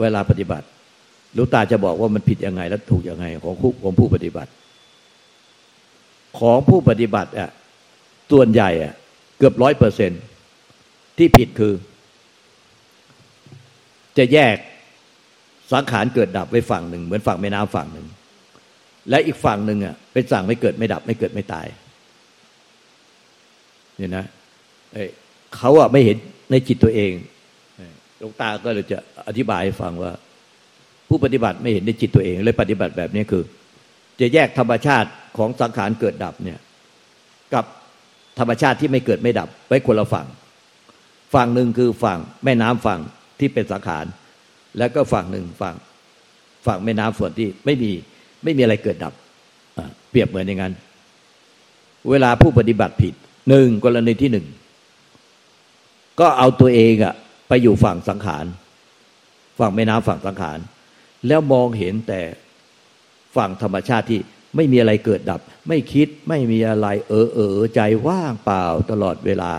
[0.00, 0.66] เวลาปฏิบัติ
[1.34, 4.50] หลูกตาจะบอกว่ามันผิดยังไง และถูกยังไง ของผู้ของผู้ปฏิบัติ
[6.38, 7.50] ของผู้ปฏิบัติอะ
[8.32, 8.94] ส่วนใหญ่อะ
[9.38, 10.10] เกือบร้อยเปอร์เซ็น
[11.18, 11.72] ที่ผิดคือ
[14.18, 14.56] จะแยก
[15.72, 18.06] สังขารเกิดดับไว้ฝั่งหนึ่ง เหมือนฝั่งแม่น้ำฝั่งหนึ่ง
[19.10, 21.66] และอีกฝั่งหนึ่งอะเป็นสั่งไม่เกิดไม่ดับ ไม่เกิดไม่ตาย
[23.96, 24.24] เนี่ยนะ
[24.94, 26.16] เขาอะไม่เห็น
[26.50, 27.12] ในจิตตัวเอง
[28.18, 30.12] หลวงตาก็เลยจะอธิบายให้ฟังว่า
[31.08, 33.44] ผู้ปฏิบัติไม่เห็นในจิตตัวเองเลยปฏิบัติแบบนี้คือ
[34.20, 35.08] จะแยกธรรมชาติ
[35.38, 36.58] ของสังขารเกิดดับเนี่ย
[37.54, 37.64] กับ
[38.38, 40.26] ธรรมชาติที่ไม่เกิดไม่ดับไว้คนละฝั่ง
[41.34, 43.00] ฝั่งหนึ่งคือฝั่งแม่น้ำฝั่ง
[43.38, 44.06] ที่เป็นสังขาร
[44.78, 45.74] แล้วก็ฝั่งหนึ่งฝั่ง
[46.66, 47.90] ฝั่งแม่น้ำส่วนที่ไม่มี
[48.44, 49.14] ไม่มีอะไรเกิดดับ
[50.10, 50.74] เปรียบเหมือนอย่างนั้น
[52.10, 53.14] เวลาผู้ปฏิบัติผิด
[53.48, 54.46] หนึ่งกรณีที่หนึ่ง
[56.20, 57.14] ก็เอาตัวเองอะ
[57.48, 58.44] ไปอยู่ฝั่งสังขาร
[59.58, 60.58] ฝั่งแม่น้ำฝั่งสังขาร
[61.26, 62.20] แล้วมองเห็นแต่
[63.36, 64.20] ฝั่งธรรมชาติที่
[64.56, 69.52] ไม่มีอะไรเกิดดับ ไม่คิดไม่มีอะไรเออเออใจว่างเปล่าตลอดเวลา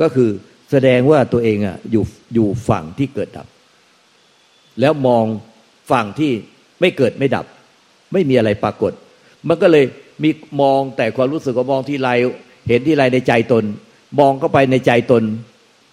[0.00, 0.30] ก็คือ
[0.70, 3.46] แสดงว่าตัวเองอะอยู่อยู่ฝั่งที่เกิดดับ
[4.80, 5.24] แล้วมอง
[5.90, 6.32] ฝั่งที่
[6.80, 7.46] ไม่เกิดไม่ดับ
[8.12, 8.92] ไม่มีอะไรปรากฏ
[9.48, 9.84] มันก็เลย
[10.22, 10.30] มี
[10.62, 12.10] มองแต่ความรู้สึกว่ามองที่ไร
[12.68, 13.64] เห็นที่ไรในใจตน
[14.20, 15.22] มองเข้าไปในใจตน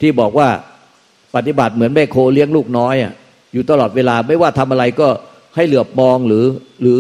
[0.02, 0.50] ที่บอกว่า
[1.36, 3.14] ปฏิบัติเหมือนแม่โคเลี้ยงลูกน้อยอะ
[3.54, 5.08] อยู่ตลอดเวลาไม่ว่าทำอะไรก็
[5.56, 6.46] ให้เหลือบมองหรือ
[6.82, 7.00] หรือ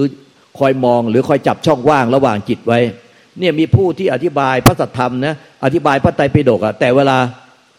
[0.60, 2.80] คอยมองหรือคอยจับช่องว่างระหว่างจิตไว้
[3.40, 7.18] เนี่ยมีผู้ที่อธิบายพระสัทธรรมนะอธิบายพระไตรปิฎกอะแต่เวลา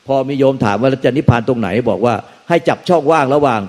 [0.07, 2.15] พอมีโยมถามว่าจะนิพพานตรงไหน บอกว่า
[2.49, 3.61] ให้จับช่องว่างระหว่าง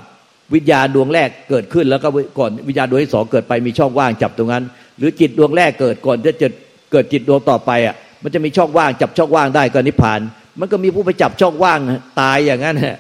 [0.54, 2.08] วิญญาณดวงแรกเกิดขึ้น แล้วก็
[2.40, 4.64] ก่อนวิญญาณดวงที่สองเกิดไปมีช่องว่างจับตรงนั้น
[4.98, 6.50] หรือจิตดวงแรกเกิดก่อนจะจะ
[6.92, 10.20] เกิดจิตดวงต่อไปอะมันจะมีช่องว่างจับช่องว่างได้ก็นิพพาน
[10.60, 11.80] มันก็มีผู้ไปจับช่องว่าง
[12.19, 12.98] ตายอย่างนั้นฮะ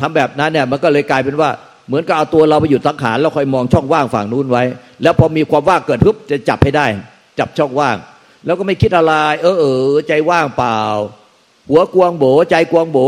[0.00, 1.50] ทำแบบนั้นเนี่ยมันก็เลยกลายเป็นว่า
[1.86, 4.62] เหมือนกับเอาตัวเราไปอยู่สังขารแล้วคอยมองช่องว่างฝั่งนู้นไว้
[5.02, 6.86] แล้วพอมีความว่างเกิดปุ๊บจะจับให้ได้
[7.38, 7.96] จับช่องว่าง
[8.46, 10.78] แล้วก็ไม่คิดอะไร เออเออใจว่างเปล่า
[11.70, 12.98] หัวกวงโบใจกวงโบ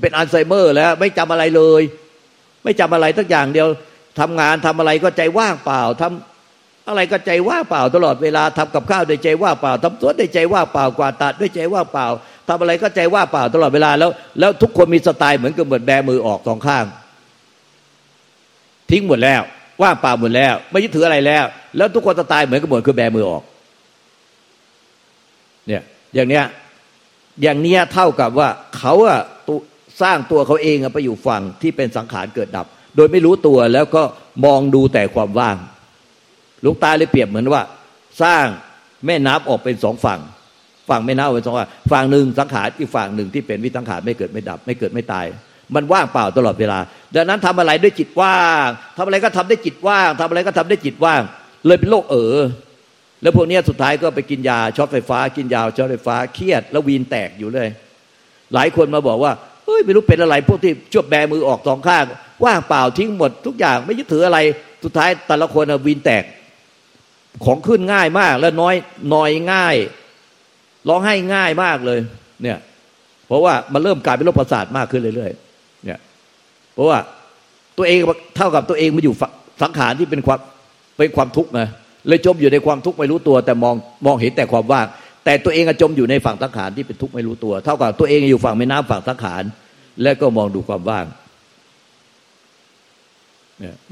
[0.00, 1.82] เป็นอัลไซเมอร์ แล้วไม่จำอะไรเลย
[2.64, 3.68] ไม่จำอะไรทักอย่างเดียว
[4.20, 12.06] ทำงานทำอะไรก็ใจว่างเปล่าทำอะไรก็ใจว่างเปล่าตลอดเวลาทำกับข้าวด้วยใจว่างเปล่าทำสวนด้วยใจว่างเปล่ากวาดตัดด้วยใจว่างเปล่า
[12.48, 16.84] ทำอะไรก็ใจว่าเปล่าตลอดเวลาแล้ว แล้วทุกคนมีสไตล์เหมือนกับเหมือนแบมือออกสองข้าง
[18.90, 19.42] ทิ้งหมดแล้ว
[19.82, 21.44] ว่าเปล่าหมดแล้ว ไม่ยึดถืออะไรแล้ว
[21.76, 23.42] แล้วทุกคนจะตายเหมือนกันหมดคือแบมือออก
[25.66, 25.82] เนี่ย
[26.14, 26.44] อย่างเนี้ย
[27.42, 29.20] อย่างเนี้ยเท่ากับว่าเขาอะ
[30.02, 34.02] สร้างตัวเขาเองไปอยู่ฝั่งที่เป็นสังขารเกิดดับ โดยไม่รู้ตัวแล้วก็
[34.44, 35.56] มองดูแต่ความว่าง
[36.64, 37.62] ลูกตาเลยเปรียบเหมือนว่า
[38.22, 38.44] สร้าง
[39.06, 40.20] แม่น้ำออกเป็นสองฝั่ง
[40.92, 45.26] ฝั่งแม่น้ำเป็นสองฝั่งฝั่งหนึ่งสังขารอีกฝั่งหนึ่งที่เป็นวิสังขารไม่เกิดไม่ดับ ไม่เกิดไม่ตาย
[45.74, 46.78] มันว่างเปล่าตลอดเวลา
[47.14, 48.66] ดังนั้นทำอะไรด้วยจิตว่าง
[48.98, 51.20] ทำอะไรก็ทำได้จิตว่างทำอะไรก็ทำได้จิตว่าง
[51.66, 52.38] เลยเป็นโรคเออ
[53.22, 57.68] แล้วพวกนี้สุดท้ายก็ไปกินยาช็อตไฟฟ้า กินยาช็อตไฟฟ้าเครียด แล้ววีนแตกอยู่เลย
[58.54, 59.32] หลายคนมาบอกว่า
[59.64, 62.04] เฮ้ยไม่รู้เป็นอะไรพวกที่ชั่วแบมือออกสองข้าง
[62.44, 64.38] ว่างเปล่าทิ้งหมดทุกอย่างไม่ยึดถืออะไร
[64.84, 66.24] สุดท้ายแต่ละคนวีนแตก
[67.44, 68.74] ของขึ้นง่ายมาก แล้วน้อย
[69.14, 69.76] น้อยง่าย
[70.88, 72.00] ร้องให้ง่ายมากเลย
[72.42, 72.58] เนี่ย
[73.26, 76.00] เพราะว่ามันเริ่มกลายเป็นโรคประสาทมากขึ้นเรื่อยๆเนี่ย
[76.74, 76.98] เพราะว่า
[77.78, 77.98] ตัวเอง
[78.36, 79.14] เท่ากับตัวเองมาอยู่
[79.62, 80.40] สังขารที่เป็นความ
[80.98, 81.68] เป็นความทุกข์นะ
[82.08, 83.74] เลยจมอยู่ในความทุกข์ไม่รู้ตัว แต่มอง
[84.06, 84.86] มองเห็นแต่ความว่าง
[85.24, 89.42] แต่ตัวเองจมอยู่ในฝั่งสังขารที่เป็นทุกข์ไม่รู้ตัว เท่ากับตัวเองอยู่ฝั่งแม่น้ำฝั่งสังขาร
[90.02, 91.04] แล้วก็มองดูความว่าง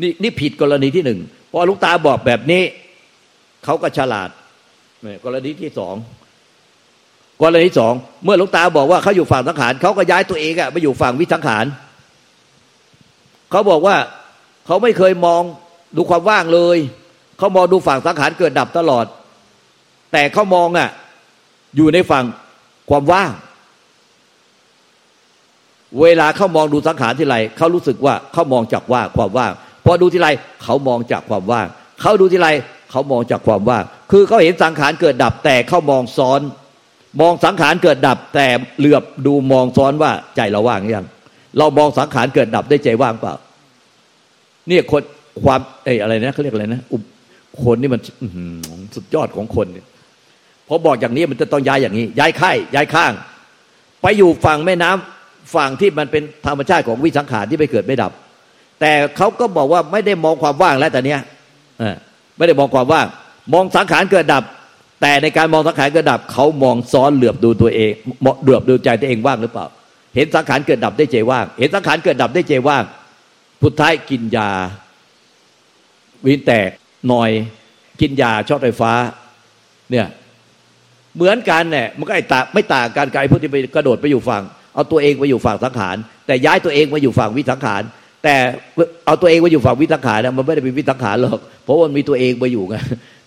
[0.01, 1.19] นี่นี่ผิดกรณีที่หนึ่ง
[1.51, 2.63] พอลุงตาบอกแบบนี้
[3.65, 4.31] เขาก็ฉลาด
[5.25, 5.95] กรณีที่สอง
[7.41, 11.65] กรณีที่สองเมื่อลุงตาบอกว่าเขาอยู่ฝั่งสังขารเขาก็ย้ายตัวเองอะไปอยู่ฝั่งวิสังขาร
[13.51, 13.97] เขาบอกว่า
[14.67, 15.43] เขาไม่เคยมอง
[15.97, 16.79] ดูความว่างเลย
[17.39, 19.07] เขามองดูฝั่งสังขารเกิดดับตลอด
[20.13, 20.89] แต่เขามองอะ
[21.77, 22.25] อยู่ในฝั่ง
[22.91, 23.31] ความว่าง
[26.01, 29.53] เวลาเขามองดูสังขารที่ไรเขารู้สึกว่าเขามองจากว่าความว่าง
[29.85, 30.29] พอดูที่ไร
[30.63, 31.67] เขามองจากความว่าง
[32.01, 32.49] เขาดูที่ไร
[32.91, 36.41] เขามองจากความว่าง คือเขาเห็นสังขารเกิดดับ แต่เขามองซ้อน
[37.21, 38.47] มองสังขารเกิดดับ แต่
[38.79, 41.07] เหลือบดูมองซ้อนว่าใจเราว่างยัง
[41.59, 43.35] เรามองสังขารเกิดดับได้ใจว่างเปล่า
[44.69, 45.03] เนี่ยคน
[45.45, 46.97] ความเอ้อะไรนะเขาเรียกอะไรนะอุ
[47.63, 48.01] คนนี่มัน
[48.95, 49.87] สุดยอดของคนเนี่ย
[50.69, 53.13] พอบอกอย่างนี้มันจะต้องย้ายอย่างนี้ ย้ายค่ายย้ายข้าง
[54.03, 58.13] ไปอยู่ฝั่งแม่น้ำฝั่งที่มันเป็นธรรมชาติของวิสังขารที่ไม่เกิดไม่ดับ
[58.81, 61.21] แต่เขาก็บอกว่าไม่ได้มองความว่างแล้วแต่เนี้ย
[62.37, 63.07] ไม่ได้มองความว่าง
[63.53, 64.45] มองสังขารเกิดดับ
[65.01, 67.93] แต่ในการมองสังขารเกิดดับเขามองซ้อนเหลือบดูตัวเอง
[68.43, 69.67] เหลือบดูใจตัวเองว่างหรือเปล่า
[70.15, 72.85] เห็นสังขารเกิดดับได้ใจว่าง เห็นสังขารเกิดดับได้ใจว่าง
[73.61, 74.51] พุทท้ายกินยา
[76.27, 76.69] วินแตก
[77.09, 77.31] หน่อย
[78.01, 78.93] กินยาช็อตไฟฟ้า
[79.91, 80.07] เนี่ย
[81.17, 84.43] เหมือนกันเนี่ยมันก็ไอ้ตาไม่ต่างกันกับไอ้ผู้ที่ไปกระโดดไปอยู่ฝั่ง
[84.75, 87.83] เอาตัวเองไปอยู่ฝั่งสังขารแต่ย้ายตัวเองมาอยู่ฝั่งวิสังขาร
[88.25, 88.37] แต่
[89.07, 92.77] เอาตัวเองมาอยู่ฝั่งวิสังขานะมันไม่ได้เป็นวิสังขารหรอกเพราะว่ามีตัวเองมาอยู่ไง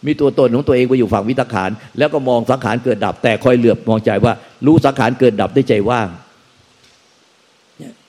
[0.08, 4.34] มีตัวตนของตัวเองมาอยู่ฝั่งวิสังขารแล้วก็มองสังขารเกิดดับ แต่คอยเหลือบมองใจว่า
[4.66, 6.08] รู้สังขารเกิดดับได้ใจว่าง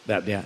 [0.08, 0.42] แบบเนี้ย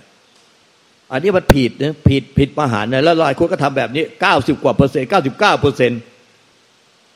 [1.11, 5.99] อันนี้มันผิดนะผิดผิดมหานะแล้วหลายคนก็ทำแบบนี้เก้าสิบกว่าเปอร์เซ็นต์เก้าสิบเก้าเปอร์เซ็นต์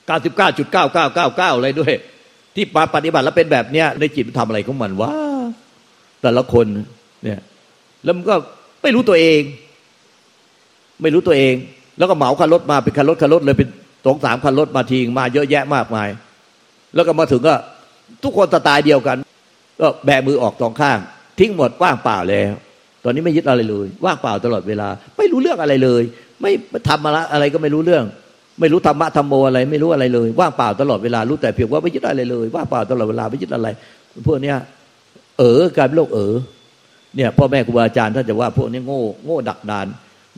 [0.07, 1.93] เก้าสิบเก้าจุดเก้าเก้าเก้าเก้าอะไรด้วย
[2.55, 5.11] ที่ปฏิบัติแล้วเป็นแบบเนี้ยในจิตมันทำอะไรของมันวะ
[6.21, 6.65] แต่ละคน
[7.23, 7.39] เนี่ย
[8.03, 8.35] แล้วมันก็
[8.83, 9.41] ไม่รู้ตัวเอง
[11.01, 11.55] ไม่รู้ตัวเอง
[11.97, 13.69] แล้วก็เหมาคันรถมาเป็นคันรถคันรถเลยเป็น
[14.05, 16.09] สองสามคันรถมาทิ้งมาเยอะแยะมากมาย
[16.95, 17.55] แล้วก็มาถึงก็
[18.23, 19.17] ทุกคนสไตล์เดียวกัน
[19.81, 20.97] ก็แบมือออกสองข้าง
[21.39, 22.53] ทิ้งหมดว่างเปล่าแล้ว
[23.03, 26.03] ตอนนี้ไม่ยึดอะไรเลย ว่างเปล่าตลอดเวลา ไม่รู้เรื่องอะไรเลย
[26.41, 26.51] ไม่
[26.89, 28.05] ทำอะไรอะไรก็ไม่รู้เรื่อง
[28.59, 33.67] ไม่รู้ธรรมะธรรมโมอะไร ไม่รู้อะไรเลย ว่างเปล่าตลอดเวลารู้แต่เพียงว่าไม่ยึดอะไรเลย ว่างเปล่าตลอดเวลาไม่ยึดอะไร
[34.27, 34.57] พวกเนี้ย
[35.39, 36.33] เออกลายเป็นโลกเออ
[37.15, 39.87] เนี่ยพ่อแม่ครูบาอาจารย์ท่านจะว่าพวกนี้โง่โง่ดักดาน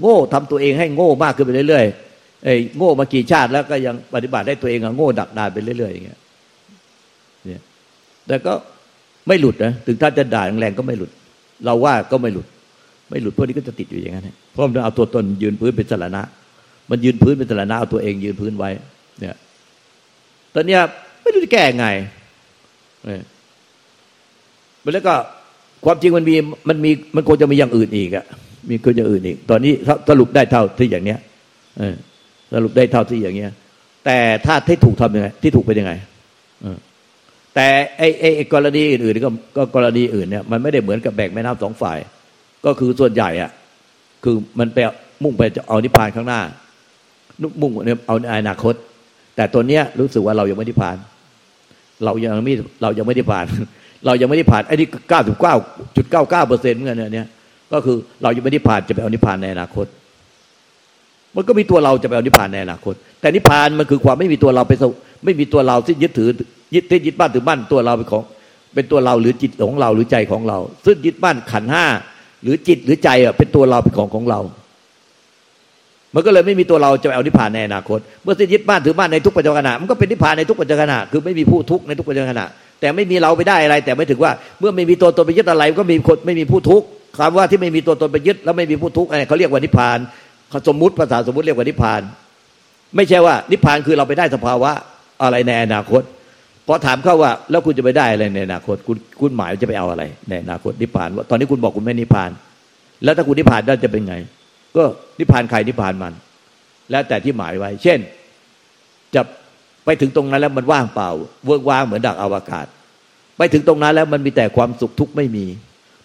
[0.02, 6.20] โง่ทำตัวเองให้โง่มากขึ้นไปเรื่อยๆไอ้โง่มากี่ชาติแล้วก็ยังปฏิบัติได้ตัวเองอะโง่ดักดานไปเรื่อยๆอย่างเงี้ย
[7.46, 7.62] เนี่ย
[8.28, 8.54] แต่ก็
[9.28, 11.12] ไม่หลุดนะถึงท่านจะด่าแรงๆก็ไม่หลุด
[11.66, 12.48] เราว่าก็ไม่หลุด
[13.10, 16.22] ไม่หลุดพวกนี้ก็จะติดอยู่อย่างนั้นเพราะมันเอาตัวตนยืนพื้นเป็นสารณะ
[16.90, 18.70] มันยืนพื้นเป็นสารณะเอาตัวเองยืนพื้นไว้
[19.20, 19.36] เนี่ย
[20.54, 20.82] ตอนเนี้ย
[21.22, 21.88] ไม่รู้จะแก้ไง
[23.06, 23.24] เนี่ย
[24.94, 25.16] แล้วก็
[25.84, 26.36] ความจริงมันมี
[26.70, 28.26] มันมีมันควรจะมีอย่างอื่นอีกอะ
[28.70, 29.74] มีควรจะอื่นอีก ตอนนี้
[30.10, 31.20] สรุปได้เท่าที่อย่างเนี้ย
[32.54, 33.52] สรุปได้เท่าที่อย่างเนี้ย
[34.06, 35.94] แต่ถ้าที่ถูกทำยังไง ที่ถูกเป็นยังไง
[37.56, 41.98] แต่ไอ้ไอ้กรณีอื่นๆก็ก็กรณีอื่นเนี่ยมันไม่ได้เหมือนกับแบ่งแม่น้ำสองฝ่าย
[42.66, 43.52] ก็คือส่วนใหญ่อะ
[44.24, 44.78] คือมันไป
[45.24, 46.42] มุ่งไปจะเอานิพพานข้างหน้า
[47.62, 48.74] มุ่งเนี่ยเอาในอนาคต
[49.36, 50.98] แต่ตัวเนี้ยรู้สึกว่าเรายังไม่ได้ผ่าน
[52.06, 53.46] เรายังไม่เรายังไม่ได้ผ่าน
[54.06, 55.56] เรายังไม่ได้ผ่านไอ้นี่เก้าสิบเก้า
[55.96, 57.28] จุดเก้าเก้าเปอร์เซ็นต์เงี้ยเนี่ย
[57.74, 59.86] ก็คือเรายังไม่ได้ผ่านจะไปเอานิพพานในอนาคต
[61.36, 64.74] มันก็มีตัวเราจะไปเอานิพพานในอนาคต แต่นิพพานมันคือความไม่มีตัวเราไป
[65.26, 66.30] ไม่มีตัวเราที่ยึดถือ
[66.76, 68.24] ยึดที่ยึดบ้านถือบ้านตัวเราเป็นของ
[68.74, 71.86] เป็นตัวเราหรือจิตของเราหรือใจของเรา ซึ่งยึดบ้านขันห้า
[72.44, 74.40] หรือจิตหรือใจอะเป็นตัวเราเป็นของของเรา
[76.16, 82.42] มันก็เลยไม่มีตัวเราจะไปเอานิพพานในอนาคต เมื่อสิ้นยึดบ้านถือบ้านในทุกปัจจุบันมันก็เป็นนิพพานในทุกปัจจุบันคือไม่มีผู้ทุกข์ในทุกปัจจุบัน
[82.80, 86.86] แต่ไม่มีเราไปได้อะไร แต่ไม่ถึงว่าเมื่อไม่มีตัวตนไปยึดอะไรก็มีคนไม่มีผู้ทุกข์
[87.18, 89.98] คำว่าที่ไม่มีตัวตนไปยึดแล้วไม่มีผู้ทุกข์อะไรเขาเรียกว่านิพพาน
[90.50, 92.02] เขาสมมุติภาษาสมมุติเรียกว่านิพพาน
[92.96, 94.72] ไม่ใช่ว่านิพพานคือเราไปได้สภาวะ
[95.24, 96.02] อะไรในอนาคต
[96.68, 102.32] พอถามเขาว่าแล้วคุณจะไปได้อะไรในอนาคต คุณคุณหมายจะไปเอาอะไรในอนาคตนิพพานว่าตอนนี้คุณบอกคุณไม่นิพพาน
[103.04, 104.16] แล้วถ้าคุณนิพพานได้จะเป็นไง
[104.78, 104.84] ก็
[105.20, 106.14] นิพพานใครนิพพานมัน
[106.92, 108.00] แล้วแต่ที่หมายไว้ เช่น
[109.16, 109.22] จะ
[109.86, 111.10] ไปถึงตรงนั้นแล้วมันว่างเปล่า
[111.46, 112.66] เวิร์กว่างเหมือนดักอวกาศ
[113.38, 115.46] ไปถึงตรงนั้นแล้วมันมีแต่ความสุขทุกข์ไม่มี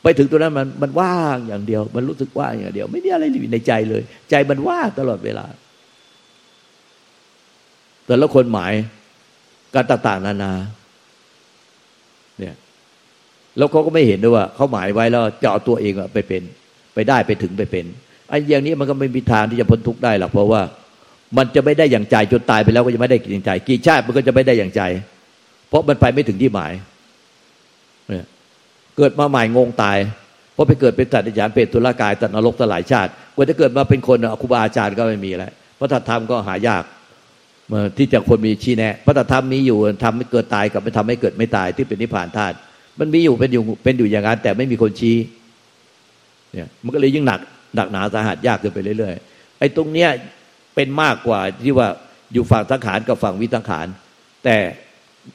[0.03, 5.47] ไปถึงตรงนั้นมันมันว่างอย่างเดียว มันรู้สึกว่างอย่างเดียว ไม่มีอะไรอยู่ในใจเลย ใจมันว่างตลอดเวลา
[8.07, 8.73] แต่ละคนหมาย
[9.75, 10.53] การต่าง ๆ นานา
[12.39, 12.55] เนี่ย
[13.57, 16.43] แล้วเขาก็ไม่เห็นด้วยว่าเขาหมายไว้แล้วจะเอาตัวเองไปเป็น
[16.95, 17.87] ไปได้ไปถึงไปเป็น
[18.31, 20.63] ไอ้อย่างนี้มันก็ไม่มีทางที่จะพ้นทุกข์ได้หรอกเพราะว่า
[21.37, 24.83] มันจะไม่ได้อย่างใจจนตายไปแล้วก็จะไม่ได้อย่างใจกี่ชาติมันก็จะไม่ได้อย่างใจ
[25.69, 26.73] เพราะมันไปไม่ถึงที่หมาย
[28.09, 28.25] เนี่ย
[28.97, 29.99] เกิดมาใหม่งงตาย
[30.55, 36.85] เพราะไปเกิดเป็นสัตว์ยานเป็นตุลากายตัดนรกตหลายชาติกว่าจะเกิดมาเป็นคนครูบาอาจารย์ก็ไม่มีแล้วพระธรรมก็หายาก
[37.99, 42.55] ที่จะคนมีชี้แนะพระธรรมมีอยู่ทำให้เกิดตายกับไม่ทำให้เกิดไม่ตายที่เป็นนิพพานธาตุ
[42.99, 45.17] มันมีอยู่เป็นอยู่เป็นอยู่อย่างนั้นแต่ไม่มีคนชี้
[46.53, 47.41] เนี่ยมันก็เลยยิ่งหนัก
[47.75, 50.09] หนักหนาสาหัสยากขึ้นไปเรื่อยๆไอ้ตรงเนี้ย
[50.75, 51.89] เป็นมากกว่าที่ว่า
[52.33, 53.87] อยู่ฝั่งสังขารกับฝั่งวิสังขาร
[54.45, 54.57] แต่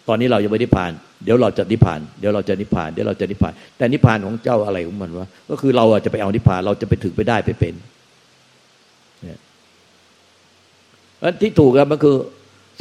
[0.08, 0.92] ตอนนี้เรายังไม่ได้ผ่าน
[1.24, 7.74] เดี๋ยวเราจะนิพพาน เดี๋ยวเราจะนิพพาน เดี๋ยวเราจะนิพพาน แต่นิพพานของเจ้าอะไรของมันวะ ก็คือเราจะไปเอานิพพาน เราจะไปถึงไปได้ไปเป็น
[9.24, 9.40] เนี่ย
[11.42, 12.16] ที่ถูกกันมันคือ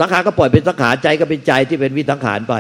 [0.01, 2.55] สังขารก็ปล่อยเป็นสังขารใจก็เป็นใจที่เป็นวิสังขารไป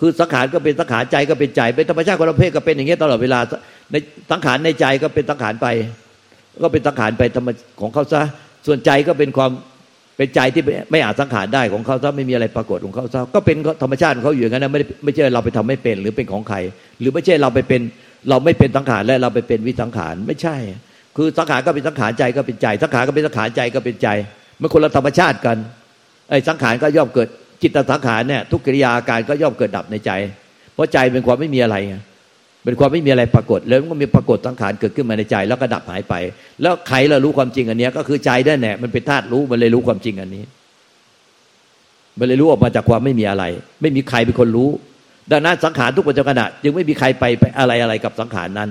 [0.00, 3.40] คือสังขารก็เป็นสังขารใจก็เป็นใจ เป็นธรรมชาติของประเภทก็เป็นอย่างเงี้ยตลอดเวลา
[3.92, 3.96] ใน
[4.30, 5.66] สังขารในใจก็เป็นสังขารไป
[6.62, 7.48] ก็เป็นสังขารไปธรรม
[7.80, 8.22] ของเขาซะ
[8.66, 9.50] ส่วนใจก็เป็นความ
[10.16, 16.56] เป็นใจที่ไม่อาจสังขารได้ของเขาถ้าไม่มีอะไรปรากฏของเขาซะก็เป็นธรรมชาติของเขาอยู่อย่างนั้นนะไม่ไม่ใช่เราไปทำไม่เป็นหรือเป็นของใคร
[17.00, 17.80] หรือไม่ใช่เราไปเป็น
[18.28, 20.56] เราไม่เป็นสังขารและเราไปเป็นวิสังขารไม่ใช่
[21.16, 24.08] คือสังขารก็เป็นสังขารใจก็เป็นใจ สังขารก็เป็นสังขารใจก็เป็นใจ
[24.60, 25.56] มันคนละธรรมชาติกัน
[26.30, 27.28] ไอ้สังขารก็ย่อมเกิด
[27.62, 30.10] จิตสังขารเนี่ยทุกกิริยาอาการก็ย่อมเกิดดับในใจ
[30.74, 31.76] เพราะใจเป็นความไม่มีอะไร
[32.68, 36.14] เป็นความไม่มีอะไรปรากฏ แล้วมันก็มีปรากฏสังขารเกิดขึ้นมาในใจ แล้วก็ดับหายไป
[36.62, 40.44] แล้วใครเรารู้ความจริงอันนี้ก็คือใจได้แน่มันเป็นธาตุรู้มันเลยรู้ความจริงอันนี้
[42.18, 43.44] มันเลยรู้ออกมาจากความไม่มีอะไร
[43.82, 44.68] ไม่มีใครเป็นคนรู้
[45.32, 48.70] ดังนั้นสังขารทุกปัจจุบันจึงไม่มีใครไปไปอะไรอะไรกับสังขารนั้น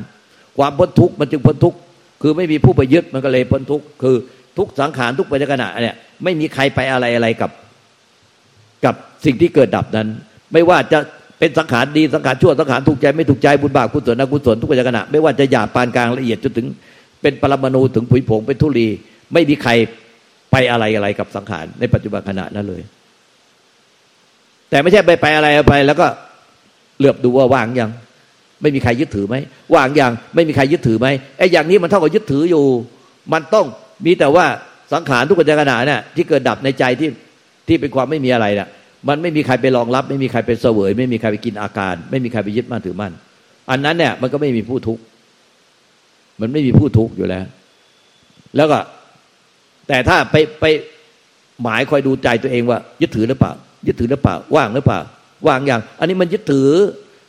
[0.58, 1.78] ความพ้นทุกข์มันจึงพ้นทุกข์
[2.22, 4.16] คือไม่มีผู้ไปยึดมันก็เลยพ้นทุกข์คือ
[4.58, 7.52] ทุกสังขารทุกปัจจุบันเนี่ยไม่มีใครไปอะไรอะไรกับ
[8.86, 10.08] กับสิ่งที่เกิดดับนั้น
[10.54, 11.00] ไม่ว่าจะ
[11.40, 16.68] เป็นสังขารดีสังขารชั่วสังขารถูกใจไม่ถูกใจบุญบาปกุศลอกุศลทุกปัจจุบันไม่ว่าจะหยาบปานกลางละเอียดจนถึง
[17.22, 18.88] เป็นปรมาณูถึงผุยผงเป็นทุลี
[19.34, 19.72] ไม่มีใคร
[20.52, 22.82] ไปอะไรอะไรกับสังขารในปัจจุบันขณะนั้นเลย
[24.70, 26.08] แต่ไม่ใช่ไปไปอะไรไป แล้วก็
[26.98, 27.90] เหลือบดูว่าว่างยัง
[28.62, 29.36] ไม่มีใครยึดถือไหม
[29.76, 32.66] ว่างยังไม่มีใครยึดถือไหมไอ้อย่างนี้มันเท่ากับยึดถืออยู่
[33.34, 33.66] มันต้อง
[34.06, 34.46] มีแต่ว่า
[34.94, 37.10] สังขารทุกปัจจุบันเนี่ยที่เกิดดับในใจที่
[37.68, 38.68] ที่เป็นความไม่มีอะไรน่ะ
[39.08, 43.14] มันไม่มีใครไปรองรับ ไม่มีใครไปเสวย ไม่มีใครไปกินอาการ ไม่มีใครไปยึดมั่นถือมั่น
[43.70, 45.02] อันนั้นเนี่ยมันก็ไม่มีผู้ทุกข์
[46.42, 47.46] มันไม่มีผู้ทุกข์อยู่แล้ว
[48.56, 48.80] แล้วก็
[49.88, 50.66] แต่ถ้าไปไป
[51.64, 53.52] หมายคอยดูใจตัวเองว่า ยึดถือหรือเปล่า
[53.88, 55.00] ยึดถือหรือเปล่า ว่างหรือเปล่า
[55.48, 56.70] ว่างอย่าง อันนี้มันยึดถือ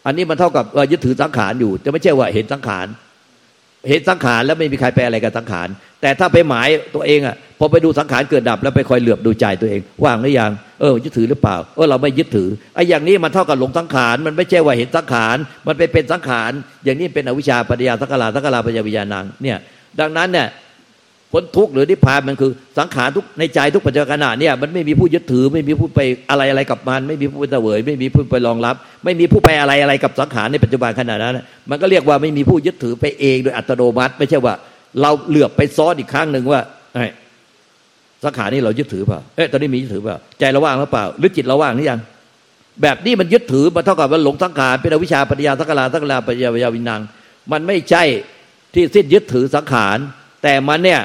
[0.07, 2.87] อันนี้มันเท่ากับว่ายึดถือสังขารอยู่แต่ไม่ใช่ว่าเห็นสังขาร
[3.89, 5.69] เห็นสังขารแล้วไม่มีใครไปอะไรกับสังขาร
[6.01, 15.37] แต่ถ้าไปหมายตัวเองอะพอไปดูสังขารเกิดดับ แล้วไปคอยเหลือบดูใจตัวเอง ว่างหรือยัง เออยึดถือหรือเปล่าเออเราไม่ยึดถือไอ้อย่างนี้มันเท่ากับหลงสังขารมันไม่ใช่ว่าเห็นสังขาร
[15.67, 16.51] มันไปเป็นสังขาร
[16.85, 19.59] อย่างนี้เป็นอวิชชาปัญญาสังขารสังขารปัญญาวิญญาณังเนี่ย
[20.01, 20.49] ดังนั้นเนี่ย
[21.33, 31.39] พ้นทุกข์หรือนิพพานมันคือสังขารทุกในใจทุกปัจจุบันเนี่ยมันไม่มีผู้ยึดถือไม่มีผู้ไปอะไรอะไรกับมัน ไม่มีผู้ไปเสวยไม่มีผู้ไปรองรับ ไม่มีผู้ไปอะไรอะไรกับสังขารในปัจจุบันขณะนั้น
[31.71, 34.55] มันก็เรียกว่าไม่มีผู้ยึดถือไปเองโดยอัตโนมัติ ไม่ใช่ว่า
[35.01, 36.61] เราเหลือบไปซ้อนอีกครั้งหนึ่งว่า
[38.25, 42.01] สังขารนี่เรายึดถือเปล่าเอ๊ะตอนนี้มียึดถือเปล่าใจเราว่างหรือเปล่า หรือจิตเราว่างหรือยัง
[42.83, 47.01] แบบนี้มันยึดถือมันเท่ากับว่าหลงสังขารเป็นอวิชชาปัญญาสังขารสังขารปัญญาวิญญาวินัง
[47.53, 48.03] มันไม่ใช่
[48.75, 49.99] ที่สิ้นยึดถือสังขาร
[50.43, 51.01] แต่มันเนี่ย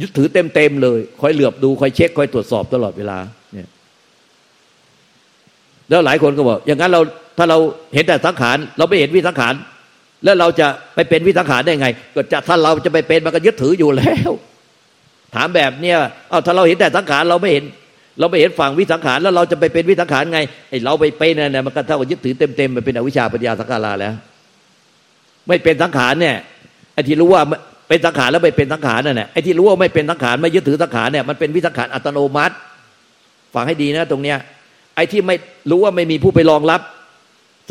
[0.00, 3.18] ยึดถือเต็มเต็มเลยคอยเหลือบดูคอยเช็คคอยตรวจสอบตลอดเวลา
[3.52, 3.68] เนี่ย
[5.88, 7.00] แล้วหลายคนก็บอกอย่างนั้นเรา
[7.38, 7.58] ถ้าเรา
[7.94, 9.54] เห็นแต่สังขารเราไม่เห็นวิสังขาร
[10.24, 14.30] แล้วเราจะไปเป็นวิสังขารได้ไง ก็จะถ้าเราจะไปเป็นมันก็ยึดถืออยู่แล้ว
[15.36, 15.96] ถามแบบเนี้ย
[16.30, 17.64] เอาถ้าเราเห็นแต่สังขารเราไม่เห็น
[18.18, 24.14] เราไม่เห็นฝั่งวิสังขารแล้วเราจะไปเป็นวิสังขารไงไอ้เราไปเป็นเนี่ยมันก็เท่ากับยึดถือเต็มเต็มมันเป็นอวิชชาปัญญาสังขาราแล้ว
[25.48, 26.36] ไม่เป็นสังขารเนี่ย
[26.94, 27.42] ไอ้ที่รู้ว่า
[27.88, 32.54] เป็นสังขารแล้วไม่เป็นสังขารนั่นแหละไอ้ที่รู้ว่าไม่เป็นสังขารไม่ยึดถือสังขารเนี่ยมันเป็นวิสังขารอัตโนมัติ
[33.54, 34.38] ฟังให้ดีนะตรงเนี้ย
[34.96, 35.36] ไอ้ที่ไม่
[35.70, 36.80] รู้ว่าไม่มีผู้ไปรองรับ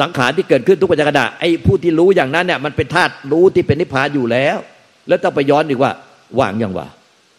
[0.01, 4.58] สังขารที่เกิดขึ้นทุกปัจจุบันไอ้ผู้ที่รู้อย่างนั้นเนี่ยมันเป็นธาตุรู้ที่เป็นนิพพานอยู่แล้ว
[5.08, 5.91] แล้วต้องไปย้อนอีกว่า
[6.39, 6.88] ว่างยังวะ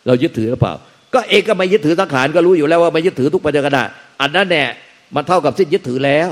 [0.07, 0.75] เรายึดถือหรือเปล่า
[1.15, 3.79] ก็เองก็ไม่ยึดถือสังขารก็รู้อยู่แล้วว่าไม่ยึดถือทุกปัจจุบัน
[4.21, 4.65] อันนั้นแน่
[5.15, 6.31] มันเท่ากับสิ้นยึดถือแล้ว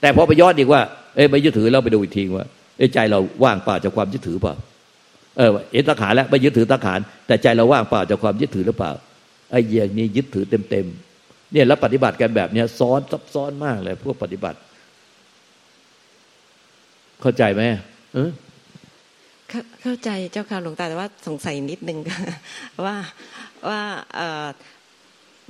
[0.00, 0.80] แต่พอไปย้อนอีกว่า
[1.16, 2.46] เอ้ไม่ยึดถือเราไปดูอีกทีว่า
[2.94, 4.54] ใจเราว่างเปล่าจากความยึดถือเปล่า
[5.36, 8.92] เออเห็นสังขารแล้วไม่ยึดถือสังขารแต่ใจเราว่างเปล่าจากความยึดถือหรือเปล่า
[9.50, 14.58] ไอ้อย่างนี้ยึดถือเต็มๆเนี่ยแล้วปฏิบัติกันแบบเนี้ยซ้อนซับซ้อนมากเลยพวกปฏิบัติ
[17.20, 17.62] เข้าใจไหม
[18.14, 18.30] เออ
[19.82, 21.98] เข้าใจเจ้าค่ะหลวงตาแต่ว่าสงสัยนิดนึง
[22.84, 22.96] ว่า
[23.68, 23.80] ว่า
[24.16, 24.46] เออ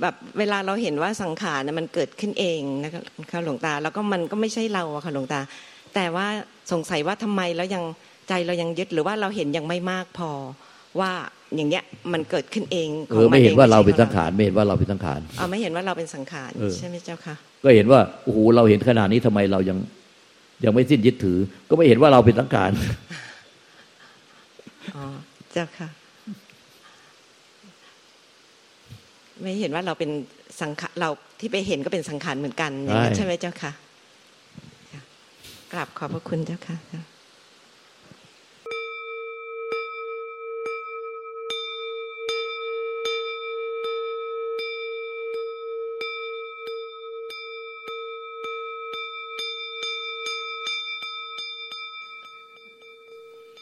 [0.01, 2.91] แบบเวลาเราเห็นว่าสังขารมันเกิดขึ้นเองนะ
[3.31, 5.39] คะหลวงตา แล้วก็มันก็ไม่ใช่เราอะค่ะหลวงตา
[5.95, 6.27] แต่ว่า
[6.71, 7.83] สงสัยว่าทำไมแล้วยัง
[8.29, 10.31] ใจเรายังยึดหรือว่าเราเห็นยังไม่มากพอ
[10.99, 11.11] ว่า
[11.55, 11.83] อย่างเนี้ย
[12.13, 19.77] มันเกิดขึ้นเองเออไม่เห็นว่าเราเป็นสังขารไม่เห็นว่าเราเป็นสังขารอ๋อไม่เห็นว่าเราเป็นสังขารใช่ไหมเจ้าค่ะก็เห็นว่าโอ้โหเราเห็นขนาดนี้ทำไมเรายัง
[20.65, 21.37] ยังไม่สิ้นยึดถือ
[21.69, 25.89] ก็ไม่เห็นว่าเราเป็นสังขารอ๋อเจ้าค่ะ
[29.41, 30.11] ไม่เห็นว่าเราเป็น
[30.61, 32.71] สังขารเราที่ไปเห็นก็เป็นสังขารเหมือนกัน
[33.15, 33.71] ใช่ไหมเจ้าค่ะ
[35.71, 36.75] กราบขอบพระคุณเจ้าค่ะ